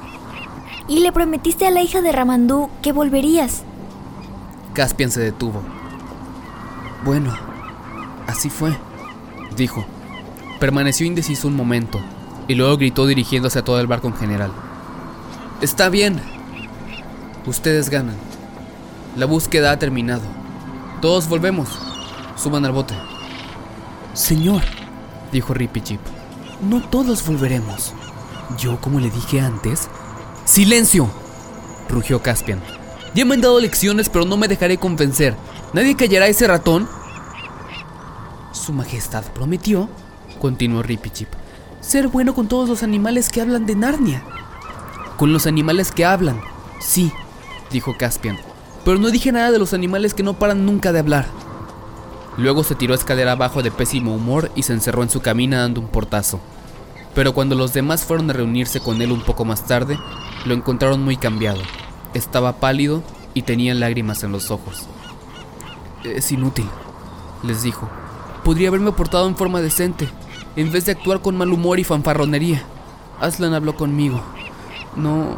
Y 0.87 1.01
le 1.01 1.11
prometiste 1.11 1.67
a 1.67 1.69
la 1.69 1.83
hija 1.83 2.01
de 2.01 2.11
Ramandú 2.11 2.71
que 2.81 2.93
volverías. 2.93 3.61
Caspian 4.73 5.11
se 5.11 5.21
detuvo. 5.21 5.61
Bueno, 7.05 7.31
así 8.25 8.49
fue, 8.49 8.75
dijo. 9.55 9.85
Permaneció 10.59 11.05
indeciso 11.05 11.47
un 11.47 11.55
momento 11.55 12.01
y 12.47 12.55
luego 12.55 12.75
gritó 12.75 13.05
dirigiéndose 13.05 13.59
a 13.59 13.63
todo 13.63 13.79
el 13.79 13.85
barco 13.85 14.07
en 14.07 14.15
general. 14.15 14.51
Está 15.61 15.89
bien. 15.89 16.19
Ustedes 17.45 17.91
ganan. 17.91 18.30
La 19.15 19.25
búsqueda 19.25 19.71
ha 19.71 19.79
terminado. 19.79 20.23
Todos 21.01 21.27
volvemos. 21.27 21.69
Suban 22.37 22.65
al 22.65 22.71
bote. 22.71 22.95
Señor, 24.13 24.61
dijo 25.31 25.53
Ripichip, 25.53 25.99
no 26.61 26.81
todos 26.81 27.25
volveremos. 27.25 27.93
Yo, 28.57 28.79
como 28.79 28.99
le 28.99 29.09
dije 29.09 29.39
antes... 29.39 29.89
¡Silencio! 30.45 31.09
rugió 31.89 32.21
Caspian. 32.21 32.61
Ya 33.13 33.25
me 33.25 33.35
han 33.35 33.41
dado 33.41 33.59
lecciones, 33.59 34.09
pero 34.09 34.25
no 34.25 34.37
me 34.37 34.47
dejaré 34.47 34.77
convencer. 34.77 35.35
¿Nadie 35.73 35.95
callará 35.95 36.25
a 36.25 36.29
ese 36.29 36.47
ratón? 36.47 36.87
Su 38.53 38.73
Majestad 38.73 39.23
prometió, 39.33 39.89
continuó 40.39 40.81
Ripichip, 40.83 41.29
ser 41.81 42.07
bueno 42.07 42.33
con 42.33 42.47
todos 42.47 42.69
los 42.69 42.83
animales 42.83 43.29
que 43.29 43.41
hablan 43.41 43.65
de 43.65 43.75
Narnia. 43.75 44.23
Con 45.17 45.33
los 45.33 45.47
animales 45.47 45.91
que 45.91 46.05
hablan, 46.05 46.41
sí, 46.79 47.11
dijo 47.71 47.95
Caspian, 47.97 48.37
pero 48.83 48.97
no 48.97 49.11
dije 49.11 49.31
nada 49.31 49.51
de 49.51 49.59
los 49.59 49.73
animales 49.73 50.13
que 50.13 50.23
no 50.23 50.33
paran 50.33 50.65
nunca 50.65 50.91
de 50.91 50.99
hablar. 50.99 51.25
Luego 52.37 52.63
se 52.63 52.75
tiró 52.75 52.93
escalera 52.93 53.33
abajo 53.33 53.61
de 53.61 53.71
pésimo 53.71 54.15
humor 54.15 54.51
y 54.55 54.63
se 54.63 54.73
encerró 54.73 55.03
en 55.03 55.09
su 55.09 55.21
camina 55.21 55.61
dando 55.61 55.81
un 55.81 55.87
portazo. 55.87 56.39
Pero 57.13 57.33
cuando 57.33 57.55
los 57.55 57.73
demás 57.73 58.05
fueron 58.05 58.29
a 58.29 58.33
reunirse 58.33 58.79
con 58.79 59.01
él 59.01 59.11
un 59.11 59.21
poco 59.21 59.43
más 59.43 59.65
tarde, 59.65 59.99
lo 60.45 60.53
encontraron 60.53 61.03
muy 61.03 61.17
cambiado. 61.17 61.59
Estaba 62.13 62.53
pálido 62.53 63.03
y 63.33 63.41
tenía 63.41 63.73
lágrimas 63.73 64.23
en 64.23 64.31
los 64.31 64.49
ojos. 64.49 64.87
Es 66.03 66.31
inútil, 66.31 66.65
les 67.43 67.63
dijo. 67.63 67.89
Podría 68.43 68.69
haberme 68.69 68.91
portado 68.93 69.27
en 69.27 69.35
forma 69.35 69.61
decente, 69.61 70.09
en 70.55 70.71
vez 70.71 70.85
de 70.85 70.93
actuar 70.93 71.21
con 71.21 71.37
mal 71.37 71.51
humor 71.51 71.79
y 71.79 71.83
fanfarronería. 71.83 72.63
Aslan 73.19 73.53
habló 73.53 73.75
conmigo. 73.75 74.21
No... 74.95 75.37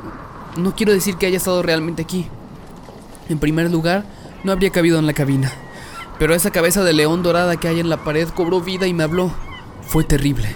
no 0.57 0.75
quiero 0.75 0.93
decir 0.93 1.17
que 1.17 1.25
haya 1.25 1.37
estado 1.37 1.63
realmente 1.63 2.03
aquí. 2.03 2.27
En 3.29 3.39
primer 3.39 3.71
lugar, 3.71 4.05
no 4.43 4.51
habría 4.51 4.71
cabido 4.71 4.99
en 4.99 5.07
la 5.07 5.13
cabina. 5.13 5.51
Pero 6.19 6.35
esa 6.35 6.51
cabeza 6.51 6.83
de 6.83 6.93
león 6.93 7.23
dorada 7.23 7.57
que 7.57 7.67
hay 7.67 7.79
en 7.79 7.89
la 7.89 8.03
pared 8.03 8.27
cobró 8.29 8.61
vida 8.61 8.87
y 8.87 8.93
me 8.93 9.03
habló. 9.03 9.31
Fue 9.81 10.03
terrible. 10.03 10.55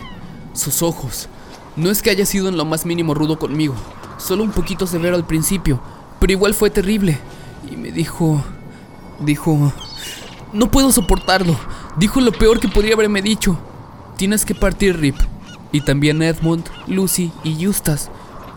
Sus 0.53 0.81
ojos. 0.81 1.29
No 1.75 1.91
es 1.91 2.01
que 2.01 2.09
haya 2.09 2.25
sido 2.25 2.49
en 2.49 2.57
lo 2.57 2.65
más 2.65 2.85
mínimo 2.85 3.13
rudo 3.13 3.37
conmigo, 3.37 3.75
solo 4.17 4.43
un 4.43 4.51
poquito 4.51 4.87
severo 4.87 5.15
al 5.15 5.27
principio, 5.27 5.79
pero 6.19 6.33
igual 6.33 6.53
fue 6.53 6.69
terrible. 6.69 7.19
Y 7.71 7.77
me 7.77 7.91
dijo... 7.91 8.43
Dijo... 9.19 9.73
No 10.53 10.71
puedo 10.71 10.91
soportarlo. 10.91 11.55
Dijo 11.97 12.21
lo 12.21 12.31
peor 12.31 12.59
que 12.59 12.67
podría 12.67 12.93
haberme 12.93 13.21
dicho. 13.21 13.57
Tienes 14.15 14.45
que 14.45 14.55
partir, 14.55 14.97
Rip. 14.97 15.17
Y 15.71 15.81
también 15.81 16.21
Edmund, 16.21 16.65
Lucy 16.87 17.31
y 17.43 17.63
Justas. 17.63 18.09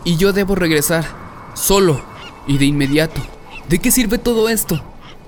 Y 0.03 0.15
yo 0.15 0.33
debo 0.33 0.55
regresar. 0.55 1.05
Solo. 1.53 2.01
Y 2.47 2.57
de 2.57 2.65
inmediato. 2.65 3.21
¿De 3.69 3.79
qué 3.79 3.91
sirve 3.91 4.17
todo 4.17 4.49
esto? 4.49 4.81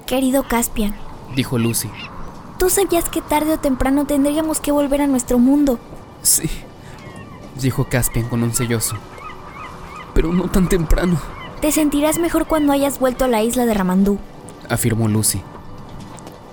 Querido 0.05 0.43
Caspian, 0.43 0.93
Dijo 1.35 1.57
Lucy. 1.57 1.89
tú 2.59 2.69
sabías 2.69 3.09
que 3.09 3.21
tarde 3.21 3.53
o 3.53 3.59
temprano 3.59 4.05
tendríamos 4.05 4.59
que 4.59 4.71
volver 4.71 5.01
a 5.01 5.07
nuestro 5.07 5.39
mundo. 5.39 5.79
Sí. 6.21 6.49
Dijo 7.59 7.85
Caspian 7.85 8.27
con 8.27 8.43
un 8.43 8.53
sellozo. 8.53 8.95
Pero 10.13 10.31
no 10.33 10.43
tan 10.49 10.67
temprano. 10.69 11.19
Te 11.61 11.71
sentirás 11.71 12.19
mejor 12.19 12.45
cuando 12.45 12.73
hayas 12.73 12.99
vuelto 12.99 13.25
a 13.25 13.27
la 13.27 13.41
isla 13.43 13.65
de 13.65 13.73
Ramandú. 13.73 14.19
afirmó 14.69 15.07
Lucy. 15.07 15.41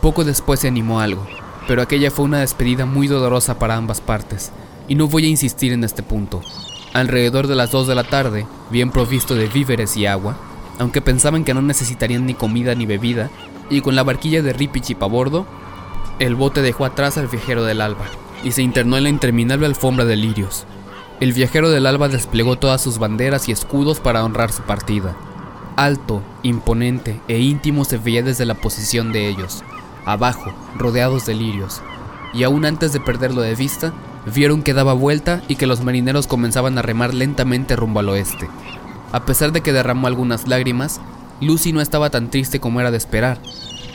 Poco 0.01 0.25
después 0.25 0.61
se 0.61 0.69
animó 0.69 1.01
algo, 1.01 1.27
pero 1.69 1.83
aquella 1.83 2.11
fue 2.11 2.25
una 2.25 2.39
despedida 2.41 2.87
muy 2.87 3.07
dolorosa 3.07 3.59
para 3.59 3.77
ambas 3.77 4.01
partes, 4.01 4.51
y 4.89 4.95
no 4.95 5.09
voy 5.09 5.27
a 5.27 5.29
insistir 5.29 5.73
en 5.73 5.85
este 5.85 6.03
punto. 6.03 6.41
Alrededor 6.95 7.49
de 7.49 7.55
las 7.55 7.71
2 7.71 7.87
de 7.87 7.95
la 7.95 8.05
tarde, 8.05 8.47
bien 8.71 8.91
provisto 8.91 9.35
de 9.35 9.47
víveres 9.49 9.97
y 9.97 10.07
agua, 10.07 10.37
aunque 10.81 11.03
pensaban 11.03 11.45
que 11.45 11.55
no 11.55 11.61
necesitarían 11.63 12.25
ni 12.25 12.35
comida 12.35 12.75
ni 12.75 12.87
bebida, 12.87 13.31
y 13.69 13.83
con 13.83 13.95
la 13.95 14.03
barquilla 14.03 14.43
de 14.43 14.55
Ripichip 14.55 15.01
a 15.03 15.07
bordo, 15.07 15.47
el 16.19 16.35
bote 16.35 16.63
dejó 16.63 16.87
atrás 16.87 17.19
al 17.19 17.29
viajero 17.29 17.65
del 17.65 17.83
alba 17.83 18.07
y 18.43 18.53
se 18.53 18.63
internó 18.63 18.97
en 18.97 19.05
la 19.05 19.11
interminable 19.11 19.67
alfombra 19.67 20.07
de 20.07 20.17
lirios. 20.17 20.65
El 21.21 21.35
viajero 21.35 21.69
del 21.69 21.87
alba 21.87 22.09
desplegó 22.09 22.57
todas 22.57 22.81
sus 22.81 22.99
banderas 22.99 23.47
y 23.49 23.53
escudos 23.53 24.01
para 24.01 24.25
honrar 24.25 24.53
su 24.53 24.63
partida. 24.63 25.15
Alto, 25.77 26.23
imponente 26.43 27.21
e 27.29 27.39
íntimo 27.39 27.85
se 27.85 27.99
veía 27.99 28.23
desde 28.23 28.47
la 28.47 28.55
posición 28.55 29.13
de 29.13 29.29
ellos, 29.29 29.63
abajo, 30.07 30.53
rodeados 30.77 31.27
de 31.27 31.35
lirios, 31.35 31.83
y 32.33 32.45
aún 32.45 32.65
antes 32.65 32.95
de 32.95 33.01
perderlo 33.01 33.43
de 33.43 33.55
vista, 33.55 33.93
vieron 34.35 34.63
que 34.63 34.73
daba 34.73 34.95
vuelta 34.95 35.43
y 35.47 35.57
que 35.57 35.67
los 35.67 35.83
marineros 35.83 36.27
comenzaban 36.27 36.79
a 36.79 36.83
remar 36.83 37.13
lentamente 37.13 37.77
rumbo 37.77 38.01
al 38.01 38.09
oeste. 38.09 38.49
A 39.13 39.25
pesar 39.25 39.53
de 39.53 39.61
que 39.61 39.73
derramó 39.73 40.07
algunas 40.07 40.47
lágrimas, 40.47 41.01
Lucy 41.41 41.73
no 41.73 41.81
estaba 41.81 42.11
tan 42.11 42.31
triste 42.31 42.61
como 42.61 42.81
era 42.81 42.91
de 42.91 42.97
esperar. 42.97 43.41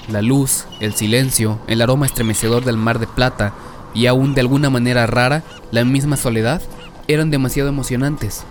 La 0.09 0.21
luz, 0.21 0.65
el 0.81 0.93
silencio, 0.93 1.59
el 1.67 1.81
aroma 1.81 2.05
estremecedor 2.05 2.65
del 2.65 2.77
mar 2.77 2.99
de 2.99 3.07
plata 3.07 3.53
y 3.93 4.07
aún 4.07 4.33
de 4.35 4.41
alguna 4.41 4.69
manera 4.69 5.07
rara, 5.07 5.43
la 5.71 5.85
misma 5.85 6.17
soledad, 6.17 6.61
eran 7.07 7.31
demasiado 7.31 7.69
emocionantes. 7.69 8.43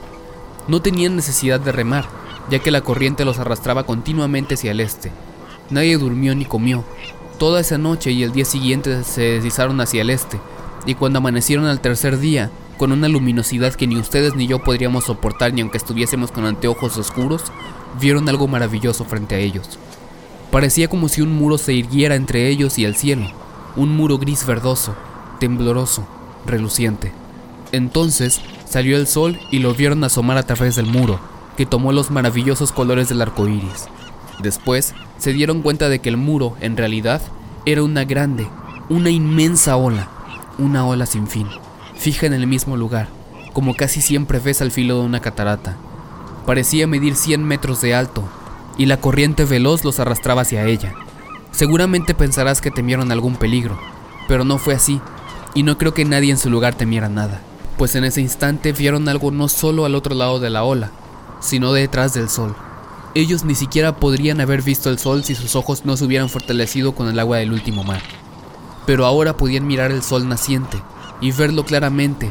No 0.67 0.81
tenían 0.81 1.17
necesidad 1.17 1.61
de 1.61 1.71
remar, 1.71 2.07
ya 2.51 2.61
que 2.61 2.71
la 2.71 2.81
corriente 2.81 3.27
los 3.27 3.39
arrastraba 3.39 3.85
continuamente 3.85 4.55
hacia 4.55 4.71
el 4.71 4.81
este. 4.81 5.13
Nadie 5.69 5.99
durmió 5.99 6.35
ni 6.35 6.47
comió. 6.47 6.83
Toda 7.39 7.61
esa 7.61 7.77
noche 7.77 8.13
y 8.13 8.23
el 8.23 8.33
día 8.33 8.47
siguiente 8.47 9.05
se 9.05 9.23
deslizaron 9.23 9.81
hacia 9.81 10.01
el 10.01 10.09
este, 10.11 10.41
y 10.87 10.95
cuando 10.95 11.19
amanecieron 11.19 11.67
al 11.67 11.81
tercer 11.81 12.19
día, 12.19 12.51
con 12.77 12.93
una 12.93 13.09
luminosidad 13.09 13.75
que 13.75 13.87
ni 13.87 13.97
ustedes 13.97 14.35
ni 14.35 14.47
yo 14.47 14.59
podríamos 14.63 15.05
soportar 15.05 15.53
ni 15.53 15.61
aunque 15.61 15.79
estuviésemos 15.79 16.31
con 16.31 16.45
anteojos 16.45 16.97
oscuros, 16.97 17.43
vieron 18.01 18.29
algo 18.29 18.49
maravilloso 18.49 19.05
frente 19.05 19.35
a 19.35 19.39
ellos. 19.39 19.79
Parecía 20.51 20.89
como 20.89 21.09
si 21.09 21.21
un 21.21 21.33
muro 21.35 21.59
se 21.59 21.73
irguiera 21.73 22.15
entre 22.15 22.49
ellos 22.49 22.79
y 22.79 22.85
el 22.85 22.95
cielo, 22.95 23.27
un 23.77 23.97
muro 23.97 24.19
gris 24.19 24.47
verdoso, 24.47 24.95
tembloroso, 25.41 26.07
reluciente. 26.47 27.13
Entonces 27.73 28.41
salió 28.69 28.97
el 28.97 29.07
sol 29.07 29.39
y 29.51 29.59
lo 29.59 29.75
vieron 29.75 30.05
asomar 30.05 30.37
a 30.37 30.45
través 30.45 30.77
del 30.77 30.87
muro, 30.87 31.19
que 31.57 31.67
tomó 31.67 31.93
los 31.93 32.11
maravillosos 32.11 32.73
colores 32.73 33.09
del 33.09 33.23
arco 33.23 33.49
iris. 33.49 33.87
Después 34.41 34.95
se 35.19 35.33
dieron 35.33 35.63
cuenta 35.63 35.89
de 35.89 36.01
que 36.01 36.09
el 36.09 36.17
muro, 36.17 36.57
en 36.61 36.77
realidad, 36.77 37.23
era 37.67 37.83
una 37.83 38.05
grande, 38.05 38.49
una 38.89 39.11
inmensa 39.11 39.77
ola, 39.77 40.09
una 40.59 40.87
ola 40.87 41.07
sin 41.07 41.27
fin, 41.27 41.49
fija 42.05 42.27
en 42.27 42.35
el 42.35 42.47
mismo 42.47 42.77
lugar, 42.77 43.09
como 43.55 43.73
casi 43.73 44.03
siempre 44.03 44.39
ves 44.39 44.61
al 44.61 44.71
filo 44.71 44.99
de 44.99 45.07
una 45.07 45.21
catarata. 45.21 45.79
Parecía 46.45 46.87
medir 46.87 47.17
100 47.17 47.43
metros 47.43 47.81
de 47.81 47.95
alto, 47.95 48.29
y 48.77 48.85
la 48.85 48.99
corriente 48.99 49.47
veloz 49.47 49.85
los 49.85 49.99
arrastraba 50.01 50.43
hacia 50.43 50.67
ella. 50.67 50.93
Seguramente 51.51 52.15
pensarás 52.15 52.61
que 52.61 52.71
temieron 52.71 53.11
algún 53.11 53.37
peligro, 53.37 53.79
pero 54.29 54.45
no 54.45 54.59
fue 54.59 54.75
así, 54.75 55.01
y 55.55 55.63
no 55.63 55.79
creo 55.79 55.95
que 55.95 56.05
nadie 56.05 56.31
en 56.31 56.37
su 56.37 56.51
lugar 56.51 56.75
temiera 56.75 57.09
nada, 57.09 57.41
pues 57.79 57.95
en 57.95 58.05
ese 58.05 58.21
instante 58.21 58.73
vieron 58.73 59.09
algo 59.09 59.31
no 59.31 59.49
solo 59.49 59.87
al 59.87 59.95
otro 59.95 60.15
lado 60.15 60.41
de 60.41 60.51
la 60.51 60.63
ola, 60.63 60.91
sino 61.41 61.73
detrás 61.73 62.13
del 62.13 62.29
sol. 62.29 62.55
Ellos 63.15 63.45
ni 63.45 63.55
siquiera 63.55 63.97
podrían 63.97 64.43
haber 64.43 64.61
visto 64.61 64.91
el 64.91 64.99
sol 64.99 65.25
si 65.25 65.35
sus 65.35 65.57
ojos 65.57 65.87
no 65.87 65.97
se 65.97 66.05
hubieran 66.05 66.29
fortalecido 66.29 66.95
con 66.95 67.09
el 67.09 67.19
agua 67.19 67.39
del 67.39 67.55
último 67.55 67.83
mar. 67.83 68.03
Pero 68.85 69.07
ahora 69.07 69.39
podían 69.39 69.67
mirar 69.67 69.91
el 69.91 70.03
sol 70.03 70.29
naciente 70.29 70.83
y 71.21 71.33
verlo 71.33 71.65
claramente 71.65 72.31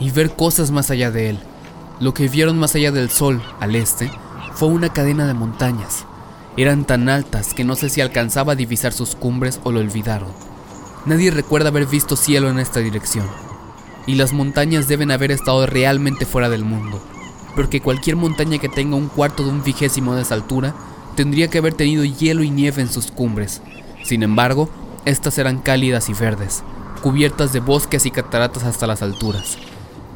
y 0.00 0.10
ver 0.10 0.34
cosas 0.34 0.70
más 0.70 0.90
allá 0.90 1.10
de 1.10 1.30
él. 1.30 1.38
Lo 2.00 2.14
que 2.14 2.28
vieron 2.28 2.58
más 2.58 2.74
allá 2.74 2.90
del 2.90 3.10
sol, 3.10 3.42
al 3.60 3.76
este, 3.76 4.10
fue 4.54 4.68
una 4.68 4.92
cadena 4.92 5.26
de 5.26 5.34
montañas. 5.34 6.04
Eran 6.56 6.84
tan 6.84 7.08
altas 7.08 7.54
que 7.54 7.64
no 7.64 7.74
sé 7.74 7.88
si 7.88 8.00
alcanzaba 8.00 8.52
a 8.52 8.56
divisar 8.56 8.92
sus 8.92 9.16
cumbres 9.16 9.60
o 9.64 9.72
lo 9.72 9.80
olvidaron. 9.80 10.28
Nadie 11.06 11.30
recuerda 11.30 11.68
haber 11.68 11.86
visto 11.86 12.16
cielo 12.16 12.48
en 12.48 12.58
esta 12.58 12.80
dirección. 12.80 13.26
Y 14.06 14.14
las 14.14 14.32
montañas 14.32 14.88
deben 14.88 15.10
haber 15.10 15.30
estado 15.30 15.66
realmente 15.66 16.26
fuera 16.26 16.48
del 16.48 16.64
mundo, 16.64 17.02
porque 17.56 17.80
cualquier 17.80 18.16
montaña 18.16 18.58
que 18.58 18.68
tenga 18.68 18.96
un 18.96 19.08
cuarto 19.08 19.42
de 19.42 19.50
un 19.50 19.62
vigésimo 19.62 20.14
de 20.14 20.22
esa 20.22 20.34
altura 20.34 20.74
tendría 21.16 21.48
que 21.48 21.58
haber 21.58 21.74
tenido 21.74 22.04
hielo 22.04 22.42
y 22.42 22.50
nieve 22.50 22.82
en 22.82 22.88
sus 22.88 23.10
cumbres. 23.10 23.62
Sin 24.02 24.22
embargo, 24.22 24.68
estas 25.04 25.38
eran 25.38 25.58
cálidas 25.58 26.08
y 26.08 26.12
verdes, 26.12 26.62
cubiertas 27.04 27.52
de 27.52 27.60
bosques 27.60 28.06
y 28.06 28.10
cataratas 28.10 28.64
hasta 28.64 28.86
las 28.86 29.02
alturas. 29.02 29.58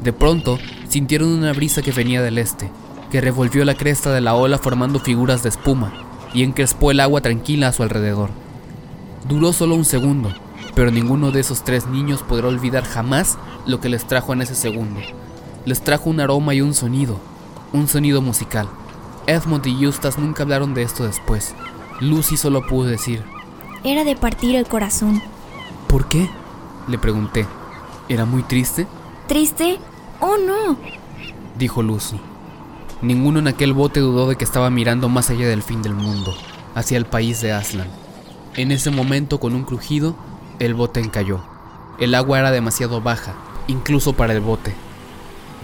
De 0.03 0.11
pronto, 0.11 0.57
sintieron 0.87 1.29
una 1.29 1.53
brisa 1.53 1.83
que 1.83 1.91
venía 1.91 2.23
del 2.23 2.39
este, 2.39 2.71
que 3.11 3.21
revolvió 3.21 3.63
la 3.63 3.75
cresta 3.75 4.11
de 4.11 4.21
la 4.21 4.33
ola 4.33 4.57
formando 4.57 4.99
figuras 4.99 5.43
de 5.43 5.49
espuma 5.49 5.93
y 6.33 6.41
encrespó 6.41 6.89
el 6.89 6.99
agua 6.99 7.21
tranquila 7.21 7.67
a 7.67 7.73
su 7.73 7.83
alrededor. 7.83 8.31
Duró 9.27 9.53
solo 9.53 9.75
un 9.75 9.85
segundo, 9.85 10.33
pero 10.73 10.89
ninguno 10.89 11.29
de 11.29 11.41
esos 11.41 11.63
tres 11.63 11.85
niños 11.85 12.23
podrá 12.23 12.47
olvidar 12.47 12.83
jamás 12.85 13.37
lo 13.67 13.79
que 13.79 13.89
les 13.89 14.07
trajo 14.07 14.33
en 14.33 14.41
ese 14.41 14.55
segundo. 14.55 14.99
Les 15.65 15.81
trajo 15.81 16.09
un 16.09 16.19
aroma 16.19 16.55
y 16.55 16.61
un 16.61 16.73
sonido, 16.73 17.19
un 17.71 17.87
sonido 17.87 18.23
musical. 18.23 18.67
Edmund 19.27 19.67
y 19.67 19.83
Eustace 19.83 20.19
nunca 20.19 20.41
hablaron 20.41 20.73
de 20.73 20.81
esto 20.81 21.05
después. 21.05 21.53
Lucy 21.99 22.35
solo 22.35 22.65
pudo 22.65 22.89
decir, 22.89 23.21
Era 23.83 24.03
de 24.05 24.15
partir 24.15 24.55
el 24.55 24.65
corazón. 24.65 25.21
¿Por 25.87 26.07
qué? 26.07 26.27
Le 26.89 26.97
pregunté. 26.97 27.45
¿Era 28.09 28.25
muy 28.25 28.41
triste? 28.41 28.87
¿Triste? 29.27 29.77
Oh, 30.19 30.37
no. 30.37 30.75
Dijo 31.55 31.83
Lucy. 31.83 32.19
Ninguno 33.03 33.37
en 33.37 33.47
aquel 33.47 33.73
bote 33.73 33.99
dudó 33.99 34.27
de 34.27 34.35
que 34.35 34.43
estaba 34.43 34.71
mirando 34.71 35.07
más 35.07 35.29
allá 35.29 35.47
del 35.47 35.61
fin 35.61 35.83
del 35.83 35.93
mundo, 35.93 36.35
hacia 36.73 36.97
el 36.97 37.05
país 37.05 37.41
de 37.41 37.53
Aslan. 37.53 37.87
En 38.55 38.71
ese 38.71 38.89
momento, 38.89 39.39
con 39.39 39.53
un 39.53 39.65
crujido, 39.65 40.15
el 40.57 40.73
bote 40.73 40.99
encalló. 40.99 41.41
El 41.99 42.15
agua 42.15 42.39
era 42.39 42.49
demasiado 42.49 43.01
baja, 43.01 43.35
incluso 43.67 44.13
para 44.13 44.33
el 44.33 44.41
bote. 44.41 44.73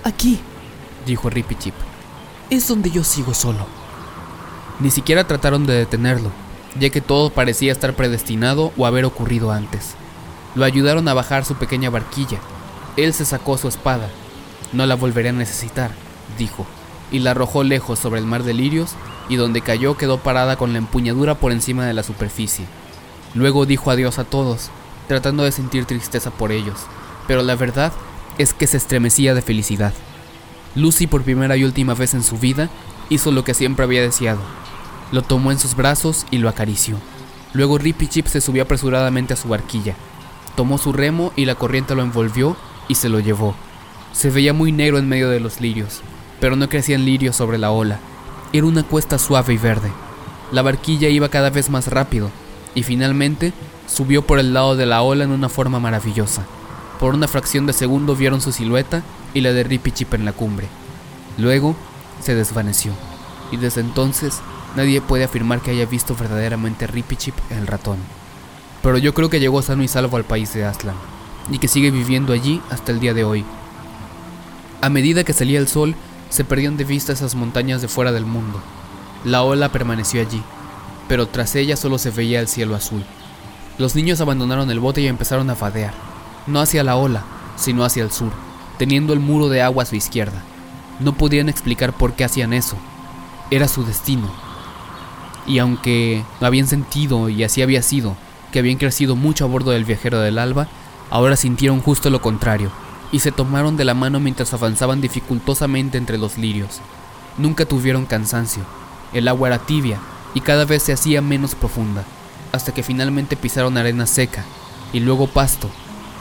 Aquí, 0.03 0.39
dijo 1.07 1.31
Rippy 1.31 1.55
Chip. 1.55 1.73
Es 2.51 2.67
donde 2.67 2.91
yo 2.91 3.03
sigo 3.03 3.33
solo. 3.33 3.65
Ni 4.79 4.91
siquiera 4.91 5.25
trataron 5.25 5.65
de 5.65 5.73
detenerlo, 5.73 6.29
ya 6.79 6.91
que 6.91 7.01
todo 7.01 7.31
parecía 7.31 7.71
estar 7.71 7.95
predestinado 7.95 8.71
o 8.77 8.85
haber 8.85 9.05
ocurrido 9.05 9.51
antes. 9.51 9.95
Lo 10.55 10.65
ayudaron 10.65 11.07
a 11.07 11.13
bajar 11.13 11.45
su 11.45 11.55
pequeña 11.55 11.89
barquilla. 11.89 12.39
Él 12.97 13.13
se 13.13 13.25
sacó 13.25 13.57
su 13.57 13.67
espada. 13.67 14.09
No 14.73 14.85
la 14.85 14.95
volveré 14.95 15.29
a 15.29 15.33
necesitar, 15.33 15.91
dijo 16.37 16.65
y 17.11 17.19
la 17.19 17.31
arrojó 17.31 17.63
lejos 17.63 17.99
sobre 17.99 18.19
el 18.19 18.25
mar 18.25 18.43
de 18.43 18.53
lirios 18.53 18.91
y 19.29 19.35
donde 19.35 19.61
cayó 19.61 19.97
quedó 19.97 20.19
parada 20.19 20.55
con 20.55 20.73
la 20.73 20.79
empuñadura 20.79 21.35
por 21.35 21.51
encima 21.51 21.85
de 21.85 21.93
la 21.93 22.03
superficie. 22.03 22.65
Luego 23.33 23.65
dijo 23.65 23.91
adiós 23.91 24.19
a 24.19 24.23
todos, 24.23 24.69
tratando 25.07 25.43
de 25.43 25.51
sentir 25.51 25.85
tristeza 25.85 26.31
por 26.31 26.51
ellos, 26.51 26.79
pero 27.27 27.41
la 27.43 27.55
verdad 27.55 27.91
es 28.37 28.53
que 28.53 28.67
se 28.67 28.77
estremecía 28.77 29.33
de 29.33 29.41
felicidad. 29.41 29.93
Lucy 30.75 31.07
por 31.07 31.23
primera 31.23 31.55
y 31.55 31.63
última 31.63 31.93
vez 31.93 32.13
en 32.13 32.23
su 32.23 32.37
vida 32.37 32.69
hizo 33.09 33.31
lo 33.31 33.43
que 33.43 33.53
siempre 33.53 33.85
había 33.85 34.01
deseado. 34.01 34.41
Lo 35.11 35.21
tomó 35.21 35.51
en 35.51 35.59
sus 35.59 35.75
brazos 35.75 36.25
y 36.31 36.39
lo 36.39 36.49
acarició. 36.49 36.97
Luego 37.53 37.77
Rippy 37.77 38.07
Chip 38.07 38.27
se 38.27 38.41
subió 38.41 38.63
apresuradamente 38.63 39.33
a 39.33 39.37
su 39.37 39.47
barquilla. 39.47 39.95
Tomó 40.55 40.77
su 40.77 40.93
remo 40.93 41.33
y 41.35 41.45
la 41.45 41.55
corriente 41.55 41.95
lo 41.95 42.01
envolvió 42.01 42.55
y 42.87 42.95
se 42.95 43.09
lo 43.09 43.19
llevó. 43.19 43.55
Se 44.13 44.29
veía 44.29 44.53
muy 44.53 44.71
negro 44.71 44.97
en 44.97 45.09
medio 45.09 45.29
de 45.29 45.39
los 45.39 45.59
lirios, 45.59 46.01
pero 46.39 46.55
no 46.55 46.69
crecían 46.69 47.05
lirios 47.05 47.35
sobre 47.35 47.57
la 47.57 47.71
ola. 47.71 47.99
Era 48.53 48.65
una 48.65 48.83
cuesta 48.83 49.17
suave 49.17 49.53
y 49.53 49.57
verde. 49.57 49.91
La 50.51 50.61
barquilla 50.61 51.09
iba 51.09 51.29
cada 51.29 51.49
vez 51.49 51.69
más 51.69 51.87
rápido 51.87 52.29
y 52.73 52.83
finalmente 52.83 53.51
subió 53.87 54.21
por 54.21 54.39
el 54.39 54.53
lado 54.53 54.75
de 54.75 54.85
la 54.85 55.01
ola 55.01 55.25
en 55.25 55.31
una 55.31 55.49
forma 55.49 55.79
maravillosa. 55.79 56.45
Por 56.99 57.13
una 57.13 57.27
fracción 57.27 57.65
de 57.65 57.73
segundo 57.73 58.15
vieron 58.15 58.39
su 58.39 58.51
silueta 58.51 59.03
y 59.33 59.41
la 59.41 59.51
de 59.51 59.63
Rippy 59.63 59.91
Chip 59.91 60.13
en 60.13 60.23
la 60.23 60.31
cumbre. 60.31 60.67
Luego 61.37 61.75
se 62.21 62.35
desvaneció 62.35 62.93
y 63.51 63.57
desde 63.57 63.81
entonces 63.81 64.39
nadie 64.77 65.01
puede 65.01 65.25
afirmar 65.25 65.59
que 65.59 65.71
haya 65.71 65.85
visto 65.85 66.15
verdaderamente 66.15 66.87
Rippy 66.87 67.17
Chip 67.17 67.35
el 67.49 67.67
ratón. 67.67 67.97
Pero 68.85 68.99
yo 68.99 69.15
creo 69.15 69.31
que 69.31 69.39
llegó 69.39 69.63
sano 69.63 69.81
y 69.81 69.87
salvo 69.87 70.15
al 70.15 70.25
país 70.25 70.53
de 70.53 70.63
Aslan 70.63 70.93
y 71.49 71.57
que 71.57 71.67
sigue 71.67 71.89
viviendo 71.89 72.33
allí 72.33 72.61
hasta 72.69 72.91
el 72.91 72.99
día 72.99 73.15
de 73.15 73.23
hoy. 73.23 73.43
A 74.79 74.89
medida 74.89 75.23
que 75.23 75.33
salía 75.33 75.57
el 75.57 75.67
sol, 75.67 75.95
se 76.29 76.43
perdían 76.43 76.77
de 76.77 76.83
vista 76.83 77.11
esas 77.11 77.33
montañas 77.33 77.81
de 77.81 77.87
fuera 77.87 78.11
del 78.11 78.27
mundo. 78.27 78.61
La 79.23 79.41
ola 79.41 79.69
permaneció 79.69 80.21
allí, 80.21 80.39
pero 81.07 81.27
tras 81.27 81.55
ella 81.55 81.77
solo 81.77 81.97
se 81.97 82.11
veía 82.11 82.39
el 82.39 82.47
cielo 82.47 82.75
azul. 82.75 83.03
Los 83.79 83.95
niños 83.95 84.21
abandonaron 84.21 84.69
el 84.69 84.79
bote 84.79 85.01
y 85.01 85.07
empezaron 85.07 85.49
a 85.49 85.55
fadear, 85.55 85.95
no 86.45 86.59
hacia 86.59 86.83
la 86.83 86.95
ola, 86.95 87.23
sino 87.55 87.85
hacia 87.85 88.03
el 88.03 88.11
sur, 88.11 88.33
teniendo 88.77 89.13
el 89.13 89.19
muro 89.19 89.49
de 89.49 89.63
agua 89.63 89.81
a 89.81 89.87
su 89.87 89.95
izquierda. 89.95 90.43
No 90.99 91.17
podían 91.17 91.49
explicar 91.49 91.91
por 91.91 92.13
qué 92.13 92.23
hacían 92.23 92.53
eso. 92.53 92.77
Era 93.49 93.67
su 93.67 93.83
destino. 93.83 94.29
Y 95.47 95.57
aunque 95.57 96.23
habían 96.39 96.67
sentido, 96.67 97.29
y 97.29 97.43
así 97.43 97.63
había 97.63 97.81
sido, 97.81 98.15
que 98.55 98.59
habían 98.59 98.77
crecido 98.77 99.17
mucho 99.17 99.43
a 99.43 99.49
bordo 99.49 99.71
del 99.71 99.83
viajero 99.83 100.21
del 100.21 100.39
alba, 100.39 100.69
ahora 101.09 101.35
sintieron 101.35 101.81
justo 101.81 102.09
lo 102.09 102.21
contrario 102.21 102.71
y 103.11 103.19
se 103.19 103.33
tomaron 103.33 103.75
de 103.75 103.83
la 103.83 103.93
mano 103.93 104.21
mientras 104.21 104.53
avanzaban 104.53 105.01
dificultosamente 105.01 105.97
entre 105.97 106.17
los 106.17 106.37
lirios. 106.37 106.79
Nunca 107.37 107.65
tuvieron 107.65 108.05
cansancio, 108.05 108.63
el 109.11 109.27
agua 109.27 109.49
era 109.49 109.59
tibia 109.59 109.99
y 110.33 110.39
cada 110.39 110.63
vez 110.63 110.83
se 110.83 110.93
hacía 110.93 111.21
menos 111.21 111.53
profunda, 111.53 112.05
hasta 112.53 112.73
que 112.73 112.81
finalmente 112.81 113.35
pisaron 113.35 113.77
arena 113.77 114.05
seca 114.05 114.45
y 114.93 115.01
luego 115.01 115.27
pasto, 115.27 115.69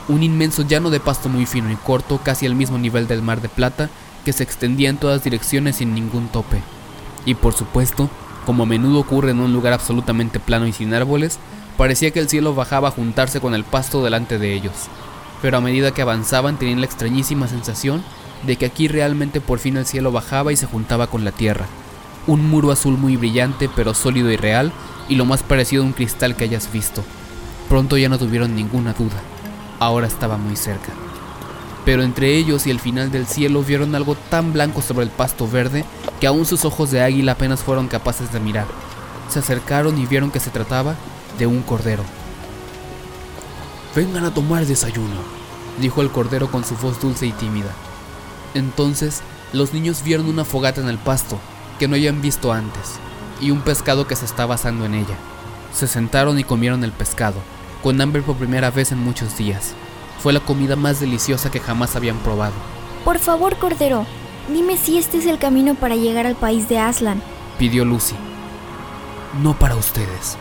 un 0.08 0.24
inmenso 0.24 0.62
llano 0.62 0.90
de 0.90 0.98
pasto 0.98 1.28
muy 1.28 1.46
fino 1.46 1.70
y 1.70 1.76
corto 1.76 2.18
casi 2.18 2.46
al 2.46 2.56
mismo 2.56 2.78
nivel 2.78 3.06
del 3.06 3.22
mar 3.22 3.42
de 3.42 3.48
plata 3.48 3.90
que 4.24 4.32
se 4.32 4.42
extendía 4.42 4.90
en 4.90 4.96
todas 4.96 5.22
direcciones 5.22 5.76
sin 5.76 5.94
ningún 5.94 6.26
tope. 6.26 6.60
Y 7.26 7.36
por 7.36 7.54
supuesto, 7.54 8.10
como 8.44 8.64
a 8.64 8.66
menudo 8.66 8.98
ocurre 8.98 9.30
en 9.30 9.38
un 9.38 9.52
lugar 9.52 9.72
absolutamente 9.72 10.40
plano 10.40 10.66
y 10.66 10.72
sin 10.72 10.94
árboles, 10.94 11.38
parecía 11.76 12.10
que 12.10 12.20
el 12.20 12.28
cielo 12.28 12.54
bajaba 12.54 12.88
a 12.88 12.92
juntarse 12.92 13.40
con 13.40 13.54
el 13.54 13.64
pasto 13.64 14.02
delante 14.02 14.38
de 14.38 14.54
ellos 14.54 14.88
pero 15.44 15.58
a 15.58 15.60
medida 15.60 15.92
que 15.92 16.00
avanzaban 16.00 16.56
tenían 16.56 16.80
la 16.80 16.86
extrañísima 16.86 17.48
sensación 17.48 18.02
de 18.46 18.56
que 18.56 18.64
aquí 18.64 18.88
realmente 18.88 19.42
por 19.42 19.58
fin 19.58 19.76
el 19.76 19.84
cielo 19.84 20.10
bajaba 20.10 20.54
y 20.54 20.56
se 20.56 20.64
juntaba 20.64 21.08
con 21.08 21.22
la 21.22 21.32
tierra. 21.32 21.66
Un 22.26 22.48
muro 22.48 22.70
azul 22.70 22.96
muy 22.96 23.18
brillante 23.18 23.68
pero 23.76 23.92
sólido 23.92 24.30
y 24.30 24.38
real 24.38 24.72
y 25.06 25.16
lo 25.16 25.26
más 25.26 25.42
parecido 25.42 25.82
a 25.82 25.86
un 25.86 25.92
cristal 25.92 26.34
que 26.34 26.44
hayas 26.44 26.72
visto. 26.72 27.04
Pronto 27.68 27.98
ya 27.98 28.08
no 28.08 28.18
tuvieron 28.18 28.56
ninguna 28.56 28.94
duda, 28.94 29.20
ahora 29.80 30.06
estaba 30.06 30.38
muy 30.38 30.56
cerca. 30.56 30.94
Pero 31.84 32.02
entre 32.02 32.38
ellos 32.38 32.66
y 32.66 32.70
el 32.70 32.80
final 32.80 33.12
del 33.12 33.26
cielo 33.26 33.62
vieron 33.62 33.94
algo 33.94 34.14
tan 34.30 34.54
blanco 34.54 34.80
sobre 34.80 35.04
el 35.04 35.10
pasto 35.10 35.46
verde 35.46 35.84
que 36.20 36.26
aún 36.26 36.46
sus 36.46 36.64
ojos 36.64 36.90
de 36.90 37.02
águila 37.02 37.32
apenas 37.32 37.60
fueron 37.60 37.88
capaces 37.88 38.32
de 38.32 38.40
mirar. 38.40 38.66
Se 39.28 39.40
acercaron 39.40 39.98
y 39.98 40.06
vieron 40.06 40.30
que 40.30 40.40
se 40.40 40.48
trataba 40.48 40.94
de 41.38 41.46
un 41.46 41.62
cordero. 41.62 42.04
Vengan 43.94 44.24
a 44.24 44.34
tomar 44.34 44.66
desayuno, 44.66 45.16
dijo 45.80 46.02
el 46.02 46.10
cordero 46.10 46.50
con 46.50 46.64
su 46.64 46.76
voz 46.76 47.00
dulce 47.00 47.26
y 47.26 47.32
tímida. 47.32 47.70
Entonces 48.54 49.22
los 49.52 49.72
niños 49.72 50.02
vieron 50.02 50.26
una 50.26 50.44
fogata 50.44 50.80
en 50.80 50.88
el 50.88 50.98
pasto 50.98 51.38
que 51.78 51.88
no 51.88 51.94
habían 51.94 52.20
visto 52.22 52.52
antes 52.52 52.98
y 53.40 53.50
un 53.50 53.60
pescado 53.60 54.06
que 54.06 54.16
se 54.16 54.24
estaba 54.24 54.54
asando 54.54 54.84
en 54.84 54.94
ella. 54.94 55.16
Se 55.72 55.86
sentaron 55.86 56.38
y 56.38 56.44
comieron 56.44 56.84
el 56.84 56.92
pescado, 56.92 57.36
con 57.82 58.00
hambre 58.00 58.22
por 58.22 58.36
primera 58.36 58.70
vez 58.70 58.92
en 58.92 58.98
muchos 58.98 59.36
días. 59.36 59.74
Fue 60.20 60.32
la 60.32 60.40
comida 60.40 60.76
más 60.76 61.00
deliciosa 61.00 61.50
que 61.50 61.60
jamás 61.60 61.96
habían 61.96 62.18
probado. 62.18 62.54
Por 63.04 63.18
favor, 63.18 63.56
Cordero, 63.56 64.06
dime 64.52 64.76
si 64.76 64.98
este 64.98 65.18
es 65.18 65.26
el 65.26 65.38
camino 65.38 65.74
para 65.74 65.96
llegar 65.96 66.26
al 66.26 66.36
país 66.36 66.68
de 66.68 66.78
Aslan, 66.78 67.22
pidió 67.58 67.84
Lucy. 67.84 68.14
No 69.42 69.58
para 69.58 69.74
ustedes, 69.76 70.38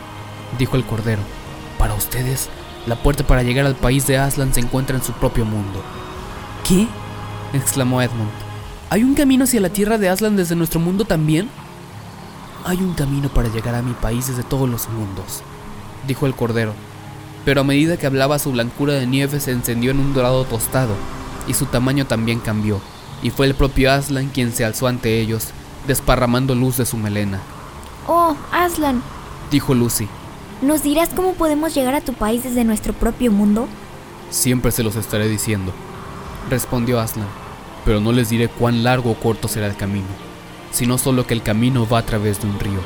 dijo 0.57 0.75
el 0.75 0.85
Cordero. 0.85 1.21
Para 1.77 1.93
ustedes, 1.93 2.49
la 2.85 2.95
puerta 2.95 3.25
para 3.25 3.43
llegar 3.43 3.65
al 3.65 3.75
país 3.75 4.07
de 4.07 4.17
Aslan 4.17 4.53
se 4.53 4.59
encuentra 4.59 4.95
en 4.95 5.03
su 5.03 5.13
propio 5.13 5.45
mundo. 5.45 5.81
¿Qué? 6.67 6.87
exclamó 7.53 8.01
Edmund. 8.01 8.31
¿Hay 8.89 9.03
un 9.03 9.15
camino 9.15 9.45
hacia 9.45 9.61
la 9.61 9.69
tierra 9.69 9.97
de 9.97 10.09
Aslan 10.09 10.35
desde 10.35 10.55
nuestro 10.55 10.79
mundo 10.79 11.05
también? 11.05 11.49
Hay 12.65 12.77
un 12.77 12.93
camino 12.93 13.29
para 13.29 13.49
llegar 13.49 13.75
a 13.75 13.81
mi 13.81 13.93
país 13.93 14.27
desde 14.27 14.43
todos 14.43 14.69
los 14.69 14.87
mundos, 14.89 15.41
dijo 16.07 16.25
el 16.25 16.35
Cordero. 16.35 16.73
Pero 17.43 17.61
a 17.61 17.63
medida 17.65 17.97
que 17.97 18.05
hablaba 18.05 18.39
su 18.39 18.51
blancura 18.51 18.93
de 18.93 19.07
nieve 19.07 19.39
se 19.39 19.51
encendió 19.51 19.91
en 19.91 19.99
un 19.99 20.13
dorado 20.13 20.45
tostado, 20.45 20.95
y 21.47 21.53
su 21.53 21.65
tamaño 21.65 22.05
también 22.05 22.39
cambió, 22.39 22.79
y 23.21 23.31
fue 23.31 23.47
el 23.47 23.55
propio 23.55 23.91
Aslan 23.91 24.29
quien 24.29 24.53
se 24.53 24.63
alzó 24.63 24.87
ante 24.87 25.19
ellos, 25.19 25.49
desparramando 25.87 26.55
luz 26.55 26.77
de 26.77 26.85
su 26.85 26.97
melena. 26.97 27.39
Oh, 28.07 28.35
Aslan, 28.51 29.01
dijo 29.51 29.73
Lucy. 29.73 30.07
¿Nos 30.63 30.81
dirás 30.81 31.09
cómo 31.13 31.33
podemos 31.33 31.75
llegar 31.75 31.93
a 31.93 31.99
tu 31.99 32.13
país 32.13 32.45
desde 32.45 32.63
nuestro 32.63 32.93
propio 32.93 33.33
mundo? 33.33 33.67
Siempre 34.29 34.71
se 34.71 34.81
los 34.81 34.95
estaré 34.95 35.27
diciendo, 35.27 35.73
respondió 36.49 37.01
Aslan, 37.01 37.27
pero 37.83 37.99
no 37.99 38.13
les 38.13 38.29
diré 38.29 38.47
cuán 38.47 38.81
largo 38.81 39.11
o 39.11 39.15
corto 39.15 39.49
será 39.49 39.67
el 39.67 39.75
camino, 39.75 40.07
sino 40.71 40.97
solo 40.97 41.27
que 41.27 41.33
el 41.33 41.43
camino 41.43 41.85
va 41.85 41.99
a 41.99 42.05
través 42.05 42.41
de 42.41 42.47
un 42.47 42.61
río. 42.61 42.79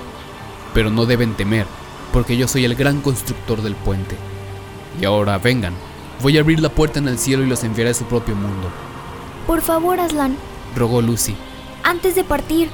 Pero 0.73 0.89
no 0.89 1.05
deben 1.05 1.35
temer, 1.35 1.67
porque 2.11 2.35
yo 2.35 2.47
soy 2.47 2.65
el 2.65 2.73
gran 2.73 2.99
constructor 3.01 3.61
del 3.61 3.75
puente. 3.75 4.15
Y 4.99 5.05
ahora 5.05 5.37
vengan, 5.37 5.75
voy 6.23 6.39
a 6.39 6.41
abrir 6.41 6.59
la 6.59 6.69
puerta 6.69 6.97
en 6.97 7.07
el 7.07 7.19
cielo 7.19 7.43
y 7.43 7.47
los 7.47 7.63
enviaré 7.63 7.91
a 7.91 7.93
su 7.93 8.05
propio 8.05 8.33
mundo. 8.33 8.71
Por 9.45 9.61
favor, 9.61 9.99
Aslan, 9.99 10.35
rogó 10.75 11.03
Lucy. 11.03 11.35
Antes 11.83 12.15
de 12.15 12.23
partir, 12.23 12.71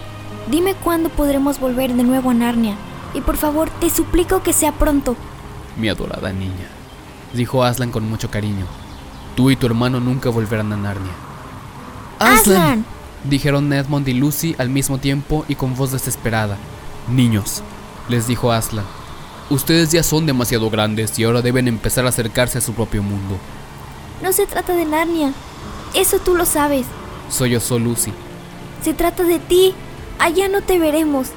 dime 0.49 0.75
cuándo 0.75 1.09
podremos 1.09 1.59
volver 1.59 1.93
de 1.93 2.03
nuevo 2.03 2.29
a 2.29 2.33
Narnia. 2.33 2.77
Y 3.13 3.21
por 3.21 3.37
favor, 3.37 3.69
te 3.79 3.89
suplico 3.89 4.41
que 4.43 4.53
sea 4.53 4.71
pronto. 4.71 5.15
Mi 5.77 5.89
adorada 5.89 6.31
niña, 6.31 6.67
dijo 7.33 7.63
Aslan 7.63 7.91
con 7.91 8.09
mucho 8.09 8.29
cariño. 8.29 8.65
Tú 9.35 9.49
y 9.49 9.55
tu 9.55 9.65
hermano 9.65 9.99
nunca 9.99 10.29
volverán 10.29 10.71
a 10.73 10.77
Narnia. 10.77 11.13
¡Aslan! 12.19 12.85
Dijeron 13.23 13.71
Edmond 13.71 14.07
y 14.07 14.13
Lucy 14.13 14.55
al 14.57 14.69
mismo 14.69 14.97
tiempo 14.97 15.45
y 15.47 15.55
con 15.55 15.75
voz 15.75 15.91
desesperada. 15.91 16.57
Niños, 17.09 17.63
les 18.09 18.27
dijo 18.27 18.51
Aslan, 18.51 18.85
ustedes 19.49 19.91
ya 19.91 20.03
son 20.03 20.25
demasiado 20.25 20.69
grandes 20.69 21.17
y 21.17 21.23
ahora 21.23 21.41
deben 21.41 21.67
empezar 21.67 22.05
a 22.05 22.09
acercarse 22.09 22.57
a 22.57 22.61
su 22.61 22.73
propio 22.73 23.01
mundo. 23.01 23.37
No 24.21 24.31
se 24.33 24.45
trata 24.45 24.73
de 24.73 24.85
Narnia, 24.85 25.33
eso 25.93 26.19
tú 26.19 26.35
lo 26.35 26.45
sabes. 26.45 26.85
Soy 27.29 27.51
yo, 27.51 27.59
soy 27.59 27.79
Lucy. 27.79 28.13
Se 28.83 28.93
trata 28.93 29.23
de 29.23 29.39
ti, 29.39 29.73
allá 30.19 30.47
no 30.47 30.61
te 30.61 30.79
veremos. 30.79 31.29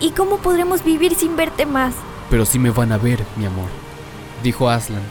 ¿Y 0.00 0.10
cómo 0.10 0.38
podremos 0.38 0.84
vivir 0.84 1.14
sin 1.14 1.36
verte 1.36 1.64
más? 1.64 1.94
Pero 2.28 2.44
sí 2.44 2.58
me 2.58 2.70
van 2.70 2.92
a 2.92 2.98
ver, 2.98 3.24
mi 3.36 3.46
amor, 3.46 3.68
dijo 4.42 4.68
Aslan. 4.68 5.02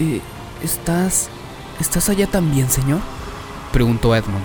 Eh, 0.00 0.20
¿Estás... 0.62 1.28
¿Estás 1.80 2.08
allá 2.08 2.26
también, 2.26 2.70
señor? 2.70 3.00
Preguntó 3.72 4.14
Edmund. 4.14 4.44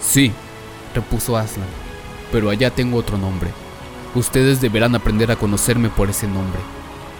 Sí, 0.00 0.32
repuso 0.94 1.36
Aslan, 1.36 1.68
pero 2.32 2.50
allá 2.50 2.70
tengo 2.70 2.98
otro 2.98 3.18
nombre. 3.18 3.50
Ustedes 4.14 4.60
deberán 4.60 4.94
aprender 4.94 5.30
a 5.30 5.36
conocerme 5.36 5.90
por 5.90 6.08
ese 6.08 6.26
nombre. 6.26 6.60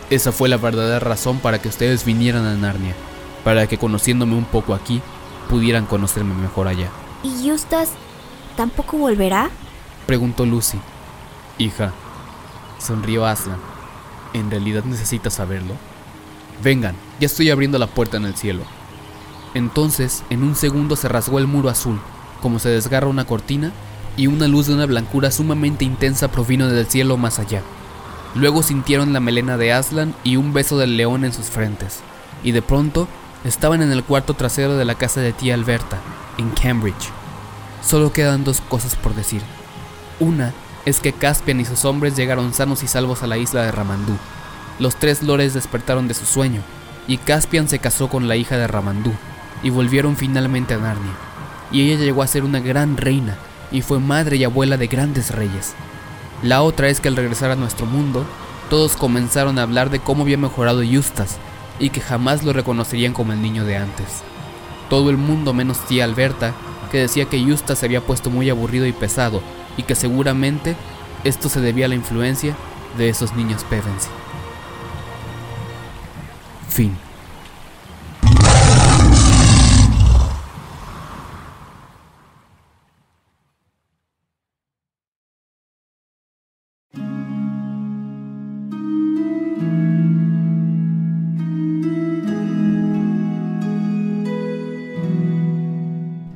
Esa 0.09 0.33
fue 0.33 0.49
la 0.49 0.57
verdadera 0.57 0.99
razón 0.99 1.39
para 1.39 1.61
que 1.61 1.69
ustedes 1.69 2.05
vinieran 2.05 2.47
a 2.47 2.55
Narnia, 2.55 2.95
para 3.45 3.67
que 3.67 3.77
conociéndome 3.77 4.35
un 4.35 4.45
poco 4.45 4.73
aquí, 4.73 5.03
pudieran 5.49 5.87
conocerme 5.87 6.35
mejor 6.35 6.69
allá. 6.69 6.89
¿Y 7.23 7.49
Justas 7.49 7.91
tampoco 8.57 8.97
volverá? 8.97 9.51
Preguntó 10.07 10.47
Lucy. 10.47 10.79
Hija, 11.59 11.93
sonrió 12.79 13.25
Aslan. 13.25 13.59
¿En 14.35 14.51
realidad 14.51 14.85
necesitas 14.85 15.35
saberlo? 15.35 15.75
Vengan, 16.63 16.95
ya 17.19 17.27
estoy 17.27 17.51
abriendo 17.51 17.79
la 17.79 17.87
puerta 17.87 18.19
en 18.19 18.27
el 18.27 18.37
cielo. 18.37 18.63
Entonces, 19.55 20.23
en 20.29 20.43
un 20.43 20.55
segundo 20.55 20.97
se 20.97 21.09
rasgó 21.09 21.39
el 21.39 21.47
muro 21.47 21.71
azul, 21.71 21.99
como 22.43 22.59
se 22.59 22.69
desgarra 22.69 23.07
una 23.07 23.25
cortina, 23.25 23.73
y 24.19 24.27
una 24.27 24.49
luz 24.49 24.67
de 24.67 24.75
una 24.75 24.87
blancura 24.87 25.31
sumamente 25.31 25.85
intensa 25.85 26.29
provino 26.29 26.69
del 26.69 26.87
cielo 26.87 27.17
más 27.17 27.39
allá. 27.39 27.63
Luego 28.35 28.63
sintieron 28.63 29.13
la 29.15 29.21
melena 29.21 29.57
de 29.57 29.73
Aslan 29.73 30.15
y 30.25 30.37
un 30.37 30.53
beso 30.53 30.77
del 30.77 30.97
león 30.99 31.25
en 31.25 31.33
sus 31.33 31.47
frentes, 31.47 32.01
y 32.43 32.53
de 32.53 32.61
pronto 32.61 33.09
estaban 33.45 33.81
en 33.81 33.93
el 33.93 34.05
cuarto 34.05 34.35
trasero 34.35 34.77
de 34.77 34.85
la 34.85 34.95
casa 34.95 35.21
de 35.21 35.33
tía 35.33 35.55
Alberta, 35.55 35.99
en 36.37 36.51
Cambridge. 36.51 37.11
Solo 37.83 38.13
quedan 38.13 38.45
dos 38.45 38.61
cosas 38.61 38.95
por 38.97 39.15
decir. 39.15 39.41
Una 40.21 40.53
es 40.87 41.01
que 41.01 41.13
Caspian 41.13 41.61
y 41.61 41.67
sus 41.67 41.85
hombres 41.85 42.17
llegaron 42.17 42.55
sanos 42.55 42.83
y 42.83 42.89
salvos 42.89 43.23
a 43.23 43.27
la 43.27 43.37
isla 43.37 43.63
de 43.63 43.73
Ramandú, 43.73 44.17
los 44.79 44.97
tres 44.97 45.23
lores 45.23 45.55
despertaron 45.55 46.07
de 46.07 46.13
su 46.15 46.27
sueño, 46.27 46.61
y 47.09 47.17
Caspian 47.17 47.69
se 47.69 47.79
casó 47.79 48.09
con 48.09 48.29
la 48.29 48.37
hija 48.37 48.59
de 48.59 48.67
Ramandú, 48.67 49.13
y 49.63 49.71
volvieron 49.71 50.17
finalmente 50.17 50.75
a 50.75 50.79
Narnia. 50.79 51.13
Y 51.73 51.83
ella 51.83 51.99
llegó 51.99 52.23
a 52.23 52.27
ser 52.27 52.45
una 52.45 52.61
gran 52.61 52.99
reina, 52.99 53.37
y 53.73 53.81
fue 53.81 53.99
madre 54.01 54.37
y 54.37 54.45
abuela 54.45 54.77
de 54.77 54.87
grandes 54.87 55.31
reyes. 55.31 55.75
La 56.43 56.63
otra 56.63 56.89
es 56.89 57.01
que 57.01 57.09
al 57.09 57.17
regresar 57.17 57.51
a 57.51 57.57
nuestro 57.57 57.87
mundo, 57.87 58.27
todos 58.69 58.97
comenzaron 58.97 59.59
a 59.59 59.63
hablar 59.63 59.89
de 59.89 59.99
cómo 59.99 60.25
había 60.25 60.37
mejorado 60.37 60.83
Justas, 60.85 61.39
y 61.79 61.89
que 61.89 62.03
jamás 62.03 62.45
lo 62.45 62.53
reconocerían 62.53 63.15
como 63.15 63.33
el 63.33 63.41
niño 63.41 63.65
de 63.65 63.79
antes. 63.79 64.23
Todo 64.91 65.09
el 65.09 65.17
mundo 65.17 65.55
menos 65.55 65.81
tía 65.87 66.05
Alberta, 66.05 66.53
que 66.93 66.99
decía 66.99 67.25
que 67.25 67.43
Justas 67.43 67.79
se 67.79 67.87
había 67.87 68.03
puesto 68.03 68.29
muy 68.29 68.51
aburrido 68.51 68.87
y 68.87 68.93
pesado, 68.93 69.43
y 69.77 69.83
que 69.83 69.95
seguramente 69.95 70.77
esto 71.25 71.49
se 71.49 71.61
debía 71.61 71.87
a 71.87 71.89
la 71.89 71.95
influencia 71.95 72.57
de 72.97 73.09
esos 73.09 73.35
niños 73.35 73.65
Pevensey. 73.65 74.13
Fin. 76.69 76.97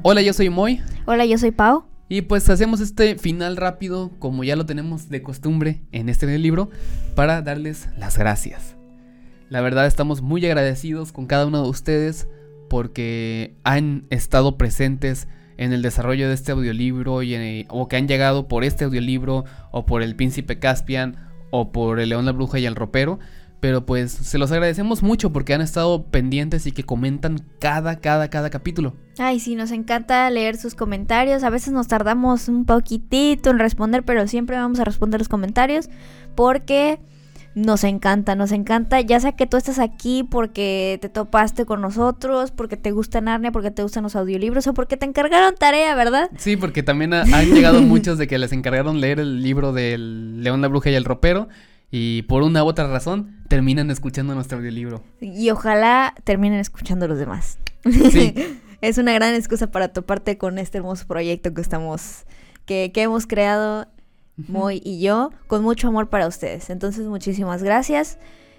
Hola, 0.03 0.23
yo 0.23 0.33
soy 0.33 0.51
Moy. 0.51 0.83
Hola, 1.07 1.25
yo 1.25 1.39
soy 1.39 1.53
Pau. 1.53 1.90
Y 2.13 2.23
pues 2.23 2.51
hacemos 2.51 2.81
este 2.81 3.17
final 3.19 3.57
rápido, 3.57 4.11
como 4.19 4.43
ya 4.43 4.57
lo 4.57 4.67
tenemos 4.67 5.09
de 5.09 5.23
costumbre 5.23 5.81
en 5.93 6.09
este 6.09 6.27
libro, 6.39 6.69
para 7.15 7.41
darles 7.41 7.89
las 7.97 8.19
gracias. 8.19 8.75
La 9.49 9.61
verdad 9.61 9.87
estamos 9.87 10.21
muy 10.21 10.45
agradecidos 10.45 11.13
con 11.13 11.27
cada 11.27 11.47
uno 11.47 11.63
de 11.63 11.69
ustedes 11.69 12.27
porque 12.69 13.55
han 13.63 14.07
estado 14.11 14.59
presentes 14.59 15.29
en 15.57 15.73
el 15.73 15.83
desarrollo 15.83 16.27
de 16.27 16.35
este 16.35 16.51
audiolibro 16.51 17.23
y, 17.23 17.65
o 17.69 17.87
que 17.87 17.97
han 17.97 18.09
llegado 18.09 18.49
por 18.49 18.65
este 18.65 18.87
audiolibro 18.87 19.45
o 19.71 19.87
por 19.87 20.03
el 20.03 20.17
príncipe 20.17 20.59
Caspian 20.59 21.29
o 21.53 21.71
por 21.71 22.01
el 22.01 22.09
león 22.09 22.27
la 22.27 22.33
bruja 22.33 22.59
y 22.59 22.67
el 22.67 22.75
ropero. 22.75 23.21
Pero 23.61 23.85
pues 23.85 24.11
se 24.11 24.39
los 24.39 24.51
agradecemos 24.53 25.03
mucho 25.03 25.33
porque 25.33 25.53
han 25.53 25.61
estado 25.61 26.05
pendientes 26.05 26.67
y 26.67 26.73
que 26.73 26.83
comentan 26.83 27.45
cada, 27.59 28.01
cada, 28.01 28.29
cada 28.31 28.49
capítulo. 28.49 28.95
Ay, 29.19 29.39
sí, 29.39 29.55
nos 29.55 29.71
encanta 29.71 30.29
leer 30.31 30.57
sus 30.57 30.75
comentarios. 30.75 31.45
A 31.45 31.51
veces 31.51 31.73
nos 31.73 31.87
tardamos 31.87 32.49
un 32.49 32.65
poquitito 32.65 33.51
en 33.51 33.59
responder, 33.59 34.03
pero 34.03 34.27
siempre 34.27 34.57
vamos 34.57 34.81
a 34.81 34.85
responder 34.85 35.21
los 35.21 35.29
comentarios 35.29 35.91
porque 36.35 37.01
nos 37.55 37.85
encanta, 37.85 38.37
nos 38.37 38.53
encanta, 38.53 39.01
ya 39.01 39.19
sea 39.19 39.33
que 39.33 39.47
tú 39.47 39.57
estés 39.57 39.79
aquí 39.79 40.23
porque 40.23 40.99
te 41.01 41.09
topaste 41.09 41.67
con 41.67 41.81
nosotros, 41.81 42.53
porque 42.53 42.77
te 42.77 42.93
gusta 42.93 43.21
Narnia, 43.21 43.51
porque 43.51 43.71
te 43.71 43.83
gustan 43.83 44.05
los 44.05 44.15
audiolibros 44.15 44.67
o 44.69 44.75
porque 44.75 44.97
te 44.97 45.07
encargaron 45.07 45.55
tarea, 45.57 45.95
¿verdad? 45.95 46.31
Sí, 46.37 46.57
porque 46.57 46.83
también 46.83 47.13
han 47.15 47.51
llegado 47.53 47.83
muchos 47.83 48.19
de 48.19 48.29
que 48.29 48.39
les 48.39 48.53
encargaron 48.53 49.01
leer 49.01 49.19
el 49.19 49.43
libro 49.43 49.73
del 49.73 50.43
León 50.43 50.63
la 50.63 50.69
Bruja 50.69 50.91
y 50.91 50.95
el 50.95 51.05
Ropero 51.05 51.49
y 51.91 52.23
por 52.23 52.43
una 52.43 52.63
u 52.65 52.67
otra 52.67 52.87
razón 52.87 53.43
terminan 53.49 53.91
escuchando 53.91 54.35
nuestro 54.35 54.59
audiolibro. 54.59 55.03
Y 55.21 55.51
ojalá 55.51 56.15
terminen 56.25 56.61
escuchando 56.61 57.09
los 57.09 57.19
demás. 57.19 57.59
Sí. 58.11 58.35
es 58.81 58.99
una 58.99 59.13
gran 59.13 59.35
excusa 59.35 59.71
para 59.71 59.89
toparte 59.89 60.39
con 60.39 60.59
este 60.59 60.79
hermoso 60.79 61.07
proyecto 61.07 61.53
que 61.53 61.61
estamos, 61.61 62.25
que, 62.65 62.93
que 62.93 63.03
hemos 63.03 63.27
creado 63.27 63.89
Moy 64.49 64.81
y 64.85 65.01
yo, 65.01 65.33
con 65.47 65.63
mucho 65.63 65.89
amor 65.89 66.09
para 66.09 66.27
ustedes. 66.27 66.71
Entonces, 66.71 67.07
muchísimas 67.07 67.63
gracias. 67.63 68.19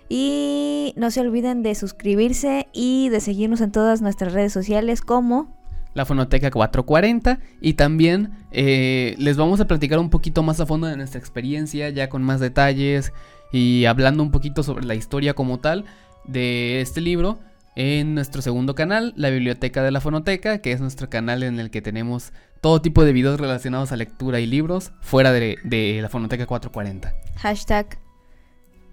Y 0.10 0.94
no 0.98 1.10
se 1.10 1.22
olviden 1.22 1.64
de 1.64 1.74
suscribirse 1.74 2.68
y 2.74 3.10
de 3.10 3.22
seguirnos 3.22 3.62
en 3.62 3.72
todas 3.72 4.02
nuestras 4.02 4.34
redes 4.34 4.52
sociales 4.52 5.02
como 5.02 5.61
la 5.94 6.06
Fonoteca 6.06 6.52
440 6.52 7.40
y 7.62 7.74
también 7.74 8.32
eh, 8.52 9.16
les 9.18 9.38
vamos 9.38 9.60
a 9.60 9.68
platicar 9.68 10.00
un 10.00 10.10
poquito 10.10 10.44
más 10.44 10.60
a 10.60 10.66
fondo 10.66 10.88
de 10.88 10.98
nuestra 10.98 11.20
experiencia, 11.20 11.90
ya 11.90 12.10
con 12.10 12.24
más 12.24 12.40
detalles 12.40 13.14
y 13.52 13.86
hablando 13.86 14.24
un 14.24 14.32
poquito 14.32 14.64
sobre 14.64 14.86
la 14.86 14.96
historia 14.96 15.34
como 15.34 15.60
tal 15.60 15.86
de 16.26 16.82
este 16.82 17.02
libro 17.02 17.40
en 17.76 18.16
nuestro 18.16 18.42
segundo 18.42 18.76
canal, 18.76 19.14
la 19.16 19.30
Biblioteca 19.30 19.82
de 19.82 19.92
la 19.92 20.02
Fonoteca, 20.02 20.60
que 20.60 20.72
es 20.74 20.82
nuestro 20.82 21.10
canal 21.10 21.44
en 21.44 21.60
el 21.60 21.72
que 21.72 21.82
tenemos 21.82 22.34
todo 22.60 22.82
tipo 22.82 23.06
de 23.06 23.14
videos 23.14 23.40
relacionados 23.40 23.92
a 23.92 23.98
lectura 23.98 24.40
y 24.40 24.46
libros 24.46 24.92
fuera 25.00 25.32
de, 25.32 26.00
la 26.02 26.10
Fonoteca 26.10 26.46
440. 26.46 27.14
Hashtag 27.38 28.01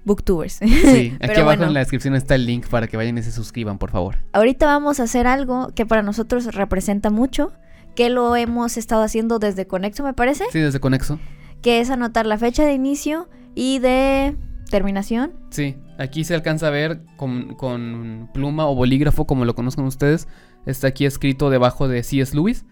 Booktubers. 0.09 0.55
Sí, 0.55 1.17
aquí 1.21 1.39
abajo 1.39 1.63
en 1.63 1.75
la 1.75 1.81
descripción 1.81 2.17
está 2.17 2.35
el 2.35 2.47
link 2.47 2.67
para 2.67 2.89
que 2.89 2.97
vayan 2.97 3.17
y 3.19 3.23
se 3.23 3.31
suscriban, 3.31 3.79
por 3.79 3.91
favor. 3.91 4.17
Ahorita 4.33 4.67
vamos 4.67 4.99
a 4.99 5.05
hacer 5.05 5.29
algo 5.29 5.69
que 5.75 5.87
para 5.87 6.03
nosotros 6.03 6.53
representa 6.55 7.11
mucho, 7.11 7.53
que 7.95 8.11
lo 8.11 8.35
hemos 8.35 8.77
estado 8.77 9.03
haciendo 9.03 9.39
desde 9.39 9.67
Conexo, 9.67 10.03
me 10.03 10.15
parece. 10.15 10.45
Sí, 10.51 10.59
desde 10.59 10.81
Conexo. 10.81 11.21
Que 11.63 11.81
es 11.81 11.91
anotar 11.91 12.27
la 12.27 12.39
fecha 12.39 12.65
de 12.65 12.73
inicio 12.73 13.29
y 13.55 13.79
de 13.79 14.35
terminación. 14.71 15.35
Sí, 15.51 15.77
aquí 15.99 16.25
se 16.25 16.35
alcanza 16.35 16.69
a 16.69 16.71
ver 16.71 17.03
con, 17.17 18.31
pluma 18.33 18.67
o 18.67 18.75
bolígrafo, 18.75 19.27
como 19.27 19.45
lo 19.45 19.55
conozcan 19.55 19.85
ustedes. 19.85 20.27
Está 20.67 20.89
aquí 20.89 21.05
escrito 21.05 21.51
debajo 21.51 21.87
de 21.87 22.03
C.S. 22.03 22.35
Lewis. 22.35 22.65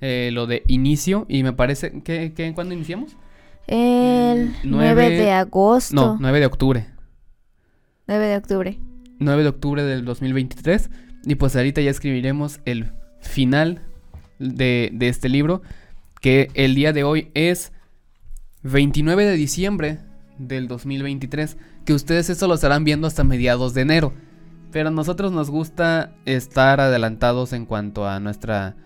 Eh, 0.00 0.30
lo 0.32 0.46
de 0.46 0.62
inicio. 0.66 1.26
Y 1.28 1.42
me 1.42 1.52
parece. 1.52 2.02
¿qué, 2.02 2.32
qué, 2.34 2.52
¿Cuándo 2.54 2.74
iniciamos? 2.74 3.16
El 3.66 4.54
9, 4.64 5.10
de 5.10 5.32
agosto. 5.32 5.94
No, 5.94 6.16
9 6.20 6.40
de 6.40 6.46
octubre. 6.46 6.86
9 8.06 8.26
de 8.26 8.36
octubre. 8.36 8.78
9 9.18 9.42
de 9.42 9.48
octubre 9.48 9.82
del 9.82 10.04
2023. 10.04 10.90
Y 11.24 11.34
pues 11.34 11.56
ahorita 11.56 11.80
ya 11.80 11.90
escribiremos 11.90 12.60
el 12.64 12.92
final 13.20 13.82
de, 14.38 14.90
de 14.92 15.08
este 15.08 15.28
libro. 15.28 15.62
Que 16.20 16.48
el 16.54 16.74
día 16.74 16.92
de 16.92 17.04
hoy 17.04 17.30
es 17.34 17.72
29 18.62 19.24
de 19.24 19.32
diciembre 19.32 19.98
del 20.38 20.68
2023, 20.68 21.56
que 21.84 21.94
ustedes 21.94 22.30
eso 22.30 22.46
lo 22.48 22.54
estarán 22.54 22.84
viendo 22.84 23.06
hasta 23.06 23.24
mediados 23.24 23.74
de 23.74 23.82
enero. 23.82 24.12
Pero 24.72 24.88
a 24.88 24.92
nosotros 24.92 25.32
nos 25.32 25.50
gusta 25.50 26.12
estar 26.24 26.80
adelantados 26.80 27.52
en 27.52 27.66
cuanto 27.66 28.06
a 28.06 28.20
nuestra 28.20 28.76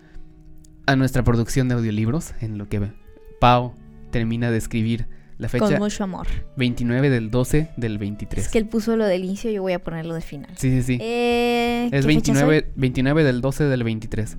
a 0.87 0.95
nuestra 0.95 1.23
producción 1.23 1.67
de 1.67 1.75
audiolibros, 1.75 2.33
en 2.41 2.57
lo 2.57 2.67
que 2.67 2.91
Pau 3.39 3.75
termina 4.11 4.51
de 4.51 4.57
escribir 4.57 5.07
la 5.37 5.49
fecha. 5.49 5.65
Con 5.65 5.79
mucho 5.79 6.03
amor. 6.03 6.27
29 6.57 7.09
del 7.09 7.31
12 7.31 7.69
del 7.75 7.97
23. 7.97 8.45
Es 8.45 8.51
que 8.51 8.59
él 8.59 8.67
puso 8.67 8.95
lo 8.95 9.05
del 9.05 9.23
inicio, 9.23 9.49
yo 9.49 9.63
voy 9.63 9.73
a 9.73 9.79
ponerlo 9.79 10.13
de 10.13 10.21
final. 10.21 10.51
Sí, 10.55 10.69
sí, 10.69 10.83
sí. 10.83 10.97
Eh, 11.01 11.89
es 11.91 12.05
29, 12.05 12.73
29 12.75 13.23
del 13.23 13.41
12 13.41 13.63
del 13.63 13.83
23. 13.83 14.37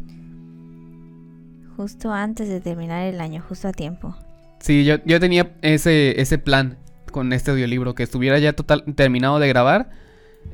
Justo 1.77 2.13
antes 2.13 2.49
de 2.49 2.61
terminar 2.61 3.03
el 3.07 3.21
año, 3.21 3.43
justo 3.49 3.67
a 3.67 3.73
tiempo. 3.73 4.17
Sí, 4.61 4.85
yo, 4.85 4.97
yo 5.05 5.19
tenía 5.19 5.57
ese, 5.63 6.21
ese 6.21 6.39
plan 6.39 6.79
con 7.11 7.33
este 7.33 7.51
audiolibro, 7.51 7.95
que 7.95 8.05
estuviera 8.05 8.39
ya 8.39 8.53
total 8.53 8.85
terminado 8.95 9.41
de 9.41 9.49
grabar 9.49 9.91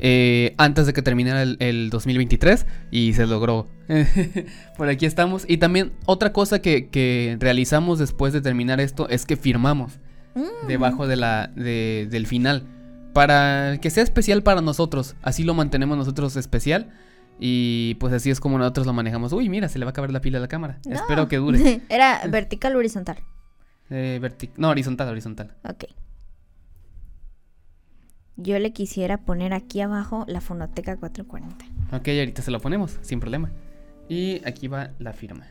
eh, 0.01 0.55
antes 0.59 0.87
de 0.87 0.93
que 0.93 1.03
terminara 1.03 1.43
el, 1.43 1.91
2023 1.91 2.67
y 2.91 3.13
se 3.15 3.27
logró. 3.27 3.67
Por 4.77 4.89
aquí 4.89 5.07
estamos. 5.07 5.45
Y 5.49 5.59
también 5.59 5.93
otra 6.07 6.33
cosa 6.33 6.61
que, 6.61 7.37
realizamos 7.41 7.99
después 7.99 8.33
de 8.33 8.41
terminar 8.41 8.81
esto 8.81 9.09
es 9.09 9.27
que 9.27 9.37
firmamos 9.37 9.99
mm. 10.35 10.67
debajo 10.67 11.07
de 11.07 11.17
la, 11.17 11.49
del 11.55 12.27
final 12.27 12.65
para 13.13 13.79
que 13.81 13.91
sea 13.91 14.03
especial 14.03 14.43
para 14.43 14.61
nosotros. 14.61 15.17
Así 15.23 15.43
lo 15.43 15.55
mantenemos 15.55 15.97
nosotros 15.97 16.37
especial. 16.37 16.91
Y 17.41 17.95
pues 18.01 18.13
así 18.13 18.31
es 18.31 18.41
como 18.41 18.59
nosotros 18.59 18.87
lo 18.87 18.93
manejamos. 18.93 19.33
Uy, 19.33 19.49
mira, 19.49 19.69
se 19.69 19.79
le 19.79 19.85
va 19.85 19.91
a 19.91 19.93
acabar 19.93 20.11
la 20.11 20.21
pila 20.21 20.39
a 20.39 20.41
la 20.41 20.49
cámara. 20.49 20.81
Espero 20.91 21.29
que 21.29 21.37
dure. 21.37 21.81
Era 21.89 22.21
vertical 22.29 22.75
o 22.75 22.79
horizontal. 22.79 23.19
Eh, 23.91 24.21
no, 24.57 24.71
horizontal, 24.71 25.09
horizontal. 25.09 25.55
Ok 25.65 25.85
yo 28.39 28.59
le 28.61 28.73
quisiera 28.73 29.19
poner 29.19 29.53
aquí 29.53 29.81
abajo 29.81 30.25
la 30.29 30.41
fonoteca 30.41 30.97
440. 30.97 31.65
Ok, 31.97 32.09
ahorita 32.09 32.41
se 32.41 32.51
lo 32.53 32.61
ponemos, 32.61 32.99
sin 33.03 33.19
problema. 33.21 33.51
Y 34.09 34.41
aquí 34.47 34.69
va 34.69 34.93
la 34.99 35.13
firma. 35.13 35.47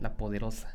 La 0.00 0.14
poderosa. 0.14 0.74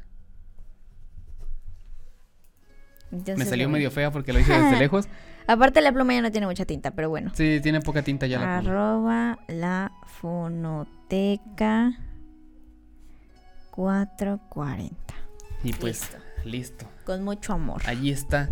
Me 3.10 3.46
salió 3.46 3.70
medio 3.70 3.90
fea 3.90 4.12
porque 4.12 4.34
lo 4.34 4.40
hice 4.40 4.52
desde 4.52 4.78
lejos. 4.80 5.08
Aparte 5.48 5.80
la 5.80 5.94
pluma 5.94 6.14
ya 6.14 6.22
no 6.22 6.30
tiene 6.30 6.46
mucha 6.46 6.66
tinta, 6.66 6.92
pero 6.92 7.10
bueno. 7.10 7.32
Sí, 7.34 7.62
tiene 7.64 7.80
poca 7.80 8.02
tinta 8.02 8.28
ya 8.28 8.38
la 8.38 8.58
Arroba 8.58 9.40
la 9.48 9.94
fonoteca 10.06 11.94
440. 13.72 14.94
Y 15.64 15.72
pues, 15.72 16.18
listo. 16.44 16.86
Con 17.06 17.24
mucho 17.24 17.54
amor. 17.54 17.82
Allí 17.86 18.12
está 18.12 18.50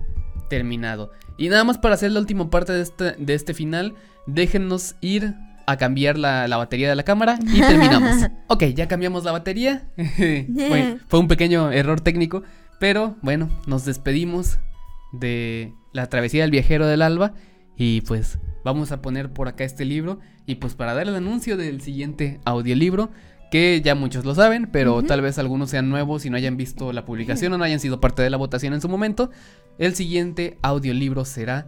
terminado. 0.49 1.11
Y 1.37 1.49
nada 1.49 1.63
más 1.63 1.77
para 1.77 1.95
hacer 1.95 2.11
la 2.11 2.19
última 2.19 2.49
parte 2.49 2.73
de 2.73 2.81
este, 2.81 3.11
de 3.13 3.33
este 3.33 3.53
final, 3.53 3.95
déjenos 4.25 4.95
ir 5.01 5.33
a 5.67 5.77
cambiar 5.77 6.17
la, 6.17 6.47
batería 6.57 6.89
de 6.89 6.95
la 6.95 7.03
cámara 7.03 7.39
y 7.41 7.59
terminamos. 7.59 8.29
ok, 8.47 8.63
ya 8.75 8.87
cambiamos 8.87 9.23
la 9.23 9.31
batería. 9.31 9.89
fue 11.07 11.19
un 11.19 11.27
pequeño 11.27 11.71
error 11.71 12.01
técnico, 12.01 12.43
pero 12.79 13.15
bueno, 13.21 13.49
nos 13.65 13.85
despedimos 13.85 14.59
de 15.11 15.73
la 15.93 16.07
travesía 16.07 16.43
del 16.43 16.51
viajero 16.51 16.87
del 16.87 17.01
alba 17.01 17.33
y 17.77 18.01
pues 18.01 18.39
vamos 18.63 18.91
a 18.91 19.01
poner 19.01 19.31
por 19.31 19.47
acá 19.47 19.63
este 19.63 19.85
libro 19.85 20.19
y 20.45 20.55
pues 20.55 20.75
para 20.75 20.93
dar 20.93 21.07
el 21.07 21.15
anuncio 21.15 21.57
del 21.57 21.81
siguiente 21.81 22.39
audiolibro 22.45 23.11
que 23.51 23.81
ya 23.81 23.95
muchos 23.95 24.25
lo 24.25 24.35
saben, 24.35 24.67
pero 24.71 25.03
tal 25.03 25.21
vez 25.21 25.37
algunos 25.37 25.69
sean 25.69 25.89
nuevos 25.89 26.25
y 26.25 26.29
no 26.29 26.37
hayan 26.37 26.57
visto 26.57 26.91
la 26.91 27.05
publicación 27.05 27.53
o 27.53 27.57
no 27.57 27.63
hayan 27.63 27.79
sido 27.79 28.01
parte 28.01 28.21
de 28.21 28.29
la 28.29 28.37
votación 28.37 28.73
en 28.73 28.81
su 28.81 28.89
momento. 28.89 29.29
El 29.77 29.93
siguiente 29.93 30.57
audiolibro 30.61 31.25
será 31.25 31.67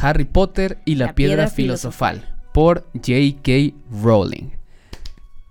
Harry 0.00 0.24
Potter 0.24 0.78
y 0.84 0.96
la, 0.96 1.14
piedra, 1.14 1.48
filosofal, 1.48 2.34
por 2.52 2.84
J.K. 2.94 3.74
Rowling. 4.02 4.50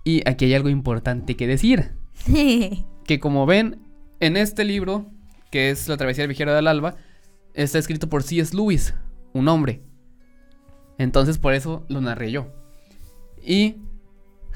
Y 0.04 0.28
aquí 0.28 0.44
hay 0.44 0.54
algo 0.54 0.68
importante 0.68 1.36
que 1.36 1.46
decir. 1.46 1.92
que 2.26 3.20
como 3.20 3.46
ven, 3.46 3.78
en 4.20 4.36
este 4.36 4.64
libro, 4.64 5.06
que 5.50 5.70
es 5.70 5.88
La 5.88 5.96
travesía 5.96 6.22
del 6.22 6.28
viajero 6.28 6.54
del 6.54 6.66
alba, 6.66 6.96
está 7.54 7.78
escrito 7.78 8.10
por 8.10 8.22
C.S. 8.22 8.54
Lewis, 8.54 8.94
un 9.32 9.48
hombre. 9.48 9.80
Entonces 10.98 11.38
por 11.38 11.54
eso 11.54 11.86
lo 11.88 12.02
narré 12.02 12.30
yo. 12.30 12.52
Y 13.42 13.76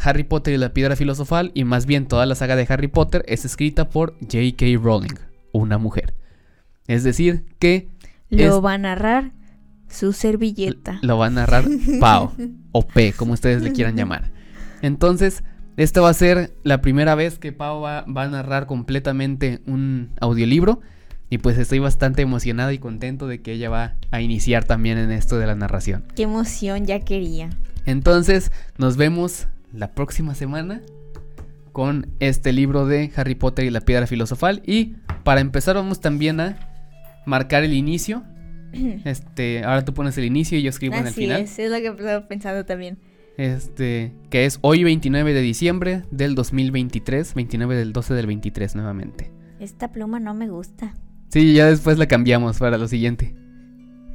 Harry 0.08 0.24
Potter 0.24 0.54
y 0.54 0.56
la 0.56 0.72
piedra 0.72 0.96
filosofal, 0.96 1.50
y 1.54 1.64
más 1.64 1.84
bien 1.84 2.06
toda 2.06 2.24
la 2.24 2.34
saga 2.34 2.56
de 2.56 2.66
Harry 2.68 2.88
Potter, 2.88 3.24
es 3.28 3.44
escrita 3.44 3.90
por 3.90 4.14
J.K. 4.20 4.66
Rowling, 4.82 5.14
una 5.52 5.76
mujer. 5.76 6.14
Es 6.86 7.04
decir, 7.04 7.44
que... 7.58 7.90
Lo 8.30 8.62
va 8.62 8.74
a 8.74 8.78
narrar 8.78 9.32
su 9.86 10.14
servilleta. 10.14 10.98
Lo 11.02 11.18
va 11.18 11.26
a 11.26 11.30
narrar 11.30 11.64
Pau, 12.00 12.32
o 12.72 12.86
P, 12.86 13.12
como 13.12 13.34
ustedes 13.34 13.62
le 13.62 13.72
quieran 13.72 13.96
llamar. 13.96 14.30
Entonces, 14.80 15.44
esta 15.76 16.00
va 16.00 16.08
a 16.08 16.14
ser 16.14 16.54
la 16.62 16.80
primera 16.80 17.14
vez 17.14 17.38
que 17.38 17.52
Pau 17.52 17.82
va, 17.82 18.02
va, 18.04 18.22
a 18.22 18.28
narrar 18.28 18.64
completamente 18.66 19.60
un 19.66 20.12
audiolibro. 20.20 20.80
Y 21.30 21.36
pues 21.36 21.58
estoy 21.58 21.80
bastante 21.80 22.22
emocionado 22.22 22.72
y 22.72 22.78
contento 22.78 23.26
de 23.26 23.42
que 23.42 23.52
ella 23.52 23.68
va 23.68 23.96
a 24.10 24.22
iniciar 24.22 24.64
también 24.64 24.96
en 24.96 25.10
esto 25.10 25.38
de 25.38 25.46
la 25.46 25.54
narración. 25.54 26.04
Qué 26.16 26.22
emoción, 26.22 26.86
ya 26.86 27.00
quería. 27.00 27.50
Entonces, 27.84 28.50
nos 28.78 28.96
vemos 28.96 29.46
la 29.72 29.92
próxima 29.92 30.34
semana 30.34 30.82
con 31.72 32.08
este 32.18 32.52
libro 32.52 32.86
de 32.86 33.12
Harry 33.14 33.34
Potter 33.34 33.64
y 33.64 33.70
la 33.70 33.80
piedra 33.80 34.06
filosofal. 34.06 34.62
Y 34.66 34.96
para 35.24 35.40
empezar, 35.40 35.76
vamos 35.76 36.00
también 36.00 36.40
a 36.40 36.58
marcar 37.26 37.64
el 37.64 37.74
inicio. 37.74 38.24
Este, 39.04 39.64
ahora 39.64 39.84
tú 39.84 39.94
pones 39.94 40.18
el 40.18 40.24
inicio 40.24 40.58
y 40.58 40.62
yo 40.62 40.68
escribo 40.68 40.96
en 40.96 41.06
el 41.06 41.14
final. 41.14 41.40
Es, 41.40 41.58
es 41.58 41.70
lo 41.70 41.78
que 41.78 41.86
estaba 41.86 42.28
pensando 42.28 42.66
también. 42.66 42.98
Este, 43.38 44.12
que 44.30 44.44
es 44.44 44.58
hoy 44.62 44.84
29 44.84 45.32
de 45.32 45.40
diciembre 45.40 46.02
del 46.10 46.34
2023, 46.34 47.34
29 47.34 47.76
del 47.76 47.92
12 47.92 48.14
del 48.14 48.26
23 48.26 48.74
nuevamente. 48.74 49.30
Esta 49.60 49.92
pluma 49.92 50.20
no 50.20 50.34
me 50.34 50.48
gusta. 50.48 50.94
Sí, 51.28 51.54
ya 51.54 51.66
después 51.66 51.98
la 51.98 52.06
cambiamos 52.06 52.58
para 52.58 52.76
lo 52.78 52.88
siguiente. 52.88 53.34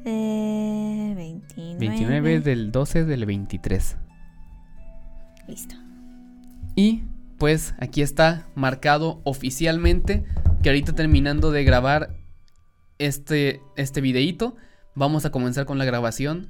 Eh, 0.05 1.13
29. 1.15 1.79
29 1.79 2.39
del 2.41 2.71
12 2.71 3.05
del 3.05 3.25
23. 3.25 3.97
Listo. 5.47 5.75
Y 6.75 7.03
pues 7.37 7.75
aquí 7.79 8.01
está 8.01 8.47
marcado 8.55 9.21
oficialmente 9.23 10.23
que 10.61 10.69
ahorita 10.69 10.93
terminando 10.93 11.51
de 11.51 11.63
grabar 11.63 12.15
este, 12.99 13.61
este 13.75 14.01
videíto, 14.01 14.55
vamos 14.95 15.25
a 15.25 15.31
comenzar 15.31 15.65
con 15.65 15.77
la 15.77 15.85
grabación 15.85 16.49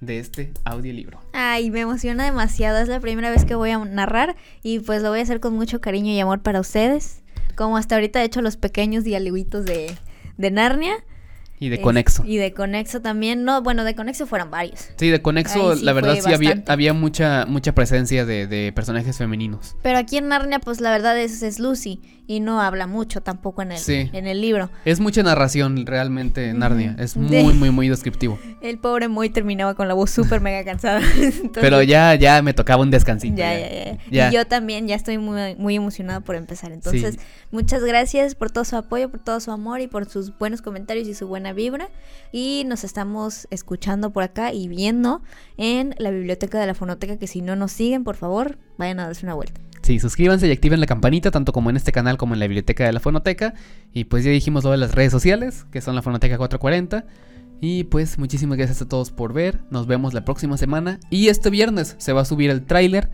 de 0.00 0.18
este 0.18 0.52
audiolibro. 0.64 1.20
Ay, 1.32 1.70
me 1.70 1.80
emociona 1.80 2.24
demasiado, 2.24 2.78
es 2.78 2.88
la 2.88 3.00
primera 3.00 3.30
vez 3.30 3.44
que 3.44 3.54
voy 3.54 3.70
a 3.70 3.78
narrar 3.78 4.36
y 4.62 4.80
pues 4.80 5.02
lo 5.02 5.10
voy 5.10 5.20
a 5.20 5.22
hacer 5.22 5.40
con 5.40 5.54
mucho 5.54 5.80
cariño 5.80 6.12
y 6.12 6.20
amor 6.20 6.40
para 6.40 6.60
ustedes, 6.60 7.22
como 7.54 7.76
hasta 7.76 7.94
ahorita 7.94 8.22
he 8.22 8.24
hecho 8.24 8.42
los 8.42 8.56
pequeños 8.56 9.04
dialoguitos 9.04 9.64
de, 9.64 9.94
de 10.36 10.50
Narnia. 10.50 11.04
Y 11.62 11.68
de 11.68 11.78
Conexo. 11.82 12.24
Y 12.24 12.38
de 12.38 12.54
Conexo 12.54 13.02
también. 13.02 13.44
No, 13.44 13.60
bueno, 13.60 13.84
de 13.84 13.94
Conexo 13.94 14.26
fueron 14.26 14.50
varios. 14.50 14.88
Sí, 14.96 15.10
de 15.10 15.20
Conexo, 15.20 15.74
la 15.74 15.92
verdad 15.92 16.16
sí 16.18 16.32
había, 16.32 16.64
había, 16.66 16.94
mucha, 16.94 17.44
mucha 17.44 17.74
presencia 17.74 18.24
de, 18.24 18.46
de, 18.46 18.72
personajes 18.72 19.18
femeninos. 19.18 19.76
Pero 19.82 19.98
aquí 19.98 20.16
en 20.16 20.28
Narnia, 20.28 20.58
pues 20.58 20.80
la 20.80 20.90
verdad 20.90 21.18
es, 21.18 21.42
es 21.42 21.60
Lucy. 21.60 22.00
Y 22.26 22.38
no 22.38 22.60
habla 22.60 22.86
mucho 22.86 23.22
tampoco 23.22 23.60
en 23.62 23.72
el, 23.72 23.80
en 23.88 24.28
el 24.28 24.40
libro. 24.40 24.70
Es 24.84 25.00
mucha 25.00 25.20
narración 25.24 25.84
realmente 25.84 26.54
Narnia. 26.54 26.94
Es 26.96 27.16
muy, 27.16 27.52
muy, 27.54 27.70
muy 27.70 27.88
descriptivo. 27.88 28.38
El 28.62 28.78
pobre 28.78 29.08
Moy 29.08 29.30
terminaba 29.30 29.74
con 29.74 29.88
la 29.88 29.94
voz 29.94 30.10
súper 30.10 30.40
mega 30.40 30.64
cansada. 30.64 31.00
Pero 31.54 31.82
ya, 31.82 32.14
ya 32.14 32.40
me 32.40 32.54
tocaba 32.54 32.84
un 32.84 32.92
descansito. 32.92 33.36
Ya, 33.36 33.58
ya, 33.58 33.98
ya, 34.08 34.28
Y 34.30 34.32
yo 34.32 34.46
también 34.46 34.86
ya 34.86 34.94
estoy 34.94 35.18
muy, 35.18 35.56
muy 35.56 35.74
emocionada 35.74 36.20
por 36.20 36.36
empezar. 36.36 36.70
Entonces, 36.70 37.18
muchas 37.50 37.82
gracias 37.82 38.36
por 38.36 38.52
todo 38.52 38.64
su 38.64 38.76
apoyo, 38.76 39.10
por 39.10 39.18
todo 39.18 39.40
su 39.40 39.50
amor 39.50 39.80
y 39.80 39.88
por 39.88 40.08
sus 40.08 40.38
buenos 40.38 40.62
comentarios 40.62 41.08
y 41.08 41.14
su 41.14 41.26
buena 41.26 41.49
vibra. 41.52 41.88
Y 42.32 42.64
nos 42.66 42.84
estamos 42.84 43.46
escuchando 43.50 44.12
por 44.12 44.22
acá 44.22 44.52
y 44.52 44.68
viendo 44.68 45.22
en 45.56 45.94
la 45.98 46.10
biblioteca 46.10 46.60
de 46.60 46.66
la 46.66 46.74
fonoteca. 46.74 47.16
Que 47.18 47.26
si 47.26 47.42
no 47.42 47.56
nos 47.56 47.72
siguen, 47.72 48.04
por 48.04 48.16
favor, 48.16 48.58
vayan 48.78 49.00
a 49.00 49.06
darse 49.06 49.26
una 49.26 49.34
vuelta. 49.34 49.60
Sí, 49.82 49.98
suscríbanse 49.98 50.46
y 50.46 50.52
activen 50.52 50.80
la 50.80 50.86
campanita, 50.86 51.30
tanto 51.30 51.52
como 51.52 51.70
en 51.70 51.76
este 51.76 51.90
canal 51.90 52.16
como 52.18 52.34
en 52.34 52.40
la 52.40 52.46
biblioteca 52.46 52.84
de 52.84 52.92
la 52.92 53.00
Fonoteca. 53.00 53.54
Y 53.92 54.04
pues 54.04 54.24
ya 54.24 54.30
dijimos 54.30 54.64
lo 54.64 54.70
de 54.70 54.76
las 54.76 54.94
redes 54.94 55.10
sociales, 55.10 55.66
que 55.72 55.80
son 55.80 55.94
la 55.94 56.02
Fonoteca 56.02 56.36
440. 56.36 57.06
Y 57.60 57.84
pues 57.84 58.18
muchísimas 58.18 58.56
gracias 58.56 58.82
a 58.82 58.88
todos 58.88 59.10
por 59.10 59.32
ver. 59.32 59.60
Nos 59.70 59.86
vemos 59.86 60.14
la 60.14 60.24
próxima 60.24 60.56
semana. 60.56 61.00
Y 61.10 61.28
este 61.28 61.50
viernes 61.50 61.96
se 61.98 62.12
va 62.12 62.22
a 62.22 62.24
subir 62.24 62.50
el 62.50 62.64
tráiler 62.66 63.10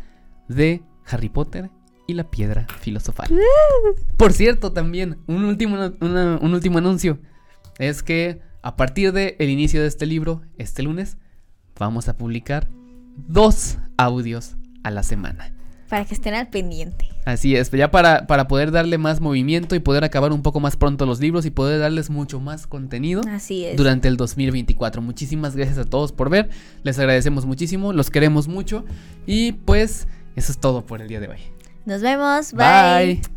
de 0.48 0.82
Harry 1.06 1.28
Potter 1.28 1.70
y 2.06 2.14
la 2.14 2.30
piedra 2.30 2.66
filosofal. 2.80 3.28
Por 4.16 4.32
cierto, 4.32 4.72
también, 4.72 5.18
un 5.26 5.44
último, 5.44 5.76
un 6.00 6.54
último 6.54 6.78
anuncio. 6.78 7.18
Es 7.78 8.02
que 8.02 8.40
a 8.62 8.76
partir 8.76 9.12
del 9.12 9.36
el 9.38 9.50
inicio 9.50 9.80
de 9.80 9.88
este 9.88 10.06
libro, 10.06 10.42
este 10.58 10.82
lunes, 10.82 11.18
vamos 11.78 12.08
a 12.08 12.16
publicar 12.16 12.68
dos 13.16 13.78
audios 13.96 14.56
a 14.82 14.90
la 14.90 15.02
semana. 15.02 15.52
Para 15.88 16.04
que 16.04 16.14
estén 16.14 16.34
al 16.34 16.48
pendiente. 16.48 17.08
Así 17.24 17.54
es, 17.54 17.70
ya 17.70 17.92
para, 17.92 18.26
para 18.26 18.48
poder 18.48 18.72
darle 18.72 18.98
más 18.98 19.20
movimiento 19.20 19.76
y 19.76 19.78
poder 19.78 20.02
acabar 20.02 20.32
un 20.32 20.42
poco 20.42 20.58
más 20.58 20.76
pronto 20.76 21.06
los 21.06 21.20
libros 21.20 21.46
y 21.46 21.50
poder 21.50 21.78
darles 21.78 22.10
mucho 22.10 22.40
más 22.40 22.66
contenido 22.66 23.20
Así 23.28 23.64
es. 23.64 23.76
durante 23.76 24.08
el 24.08 24.16
2024. 24.16 25.00
Muchísimas 25.00 25.54
gracias 25.54 25.78
a 25.78 25.84
todos 25.84 26.10
por 26.10 26.28
ver, 26.28 26.50
les 26.82 26.98
agradecemos 26.98 27.46
muchísimo, 27.46 27.92
los 27.92 28.10
queremos 28.10 28.48
mucho 28.48 28.84
y 29.26 29.52
pues 29.52 30.08
eso 30.34 30.50
es 30.50 30.58
todo 30.58 30.84
por 30.84 31.00
el 31.02 31.08
día 31.08 31.20
de 31.20 31.28
hoy. 31.28 31.38
Nos 31.84 32.02
vemos, 32.02 32.52
bye. 32.52 33.35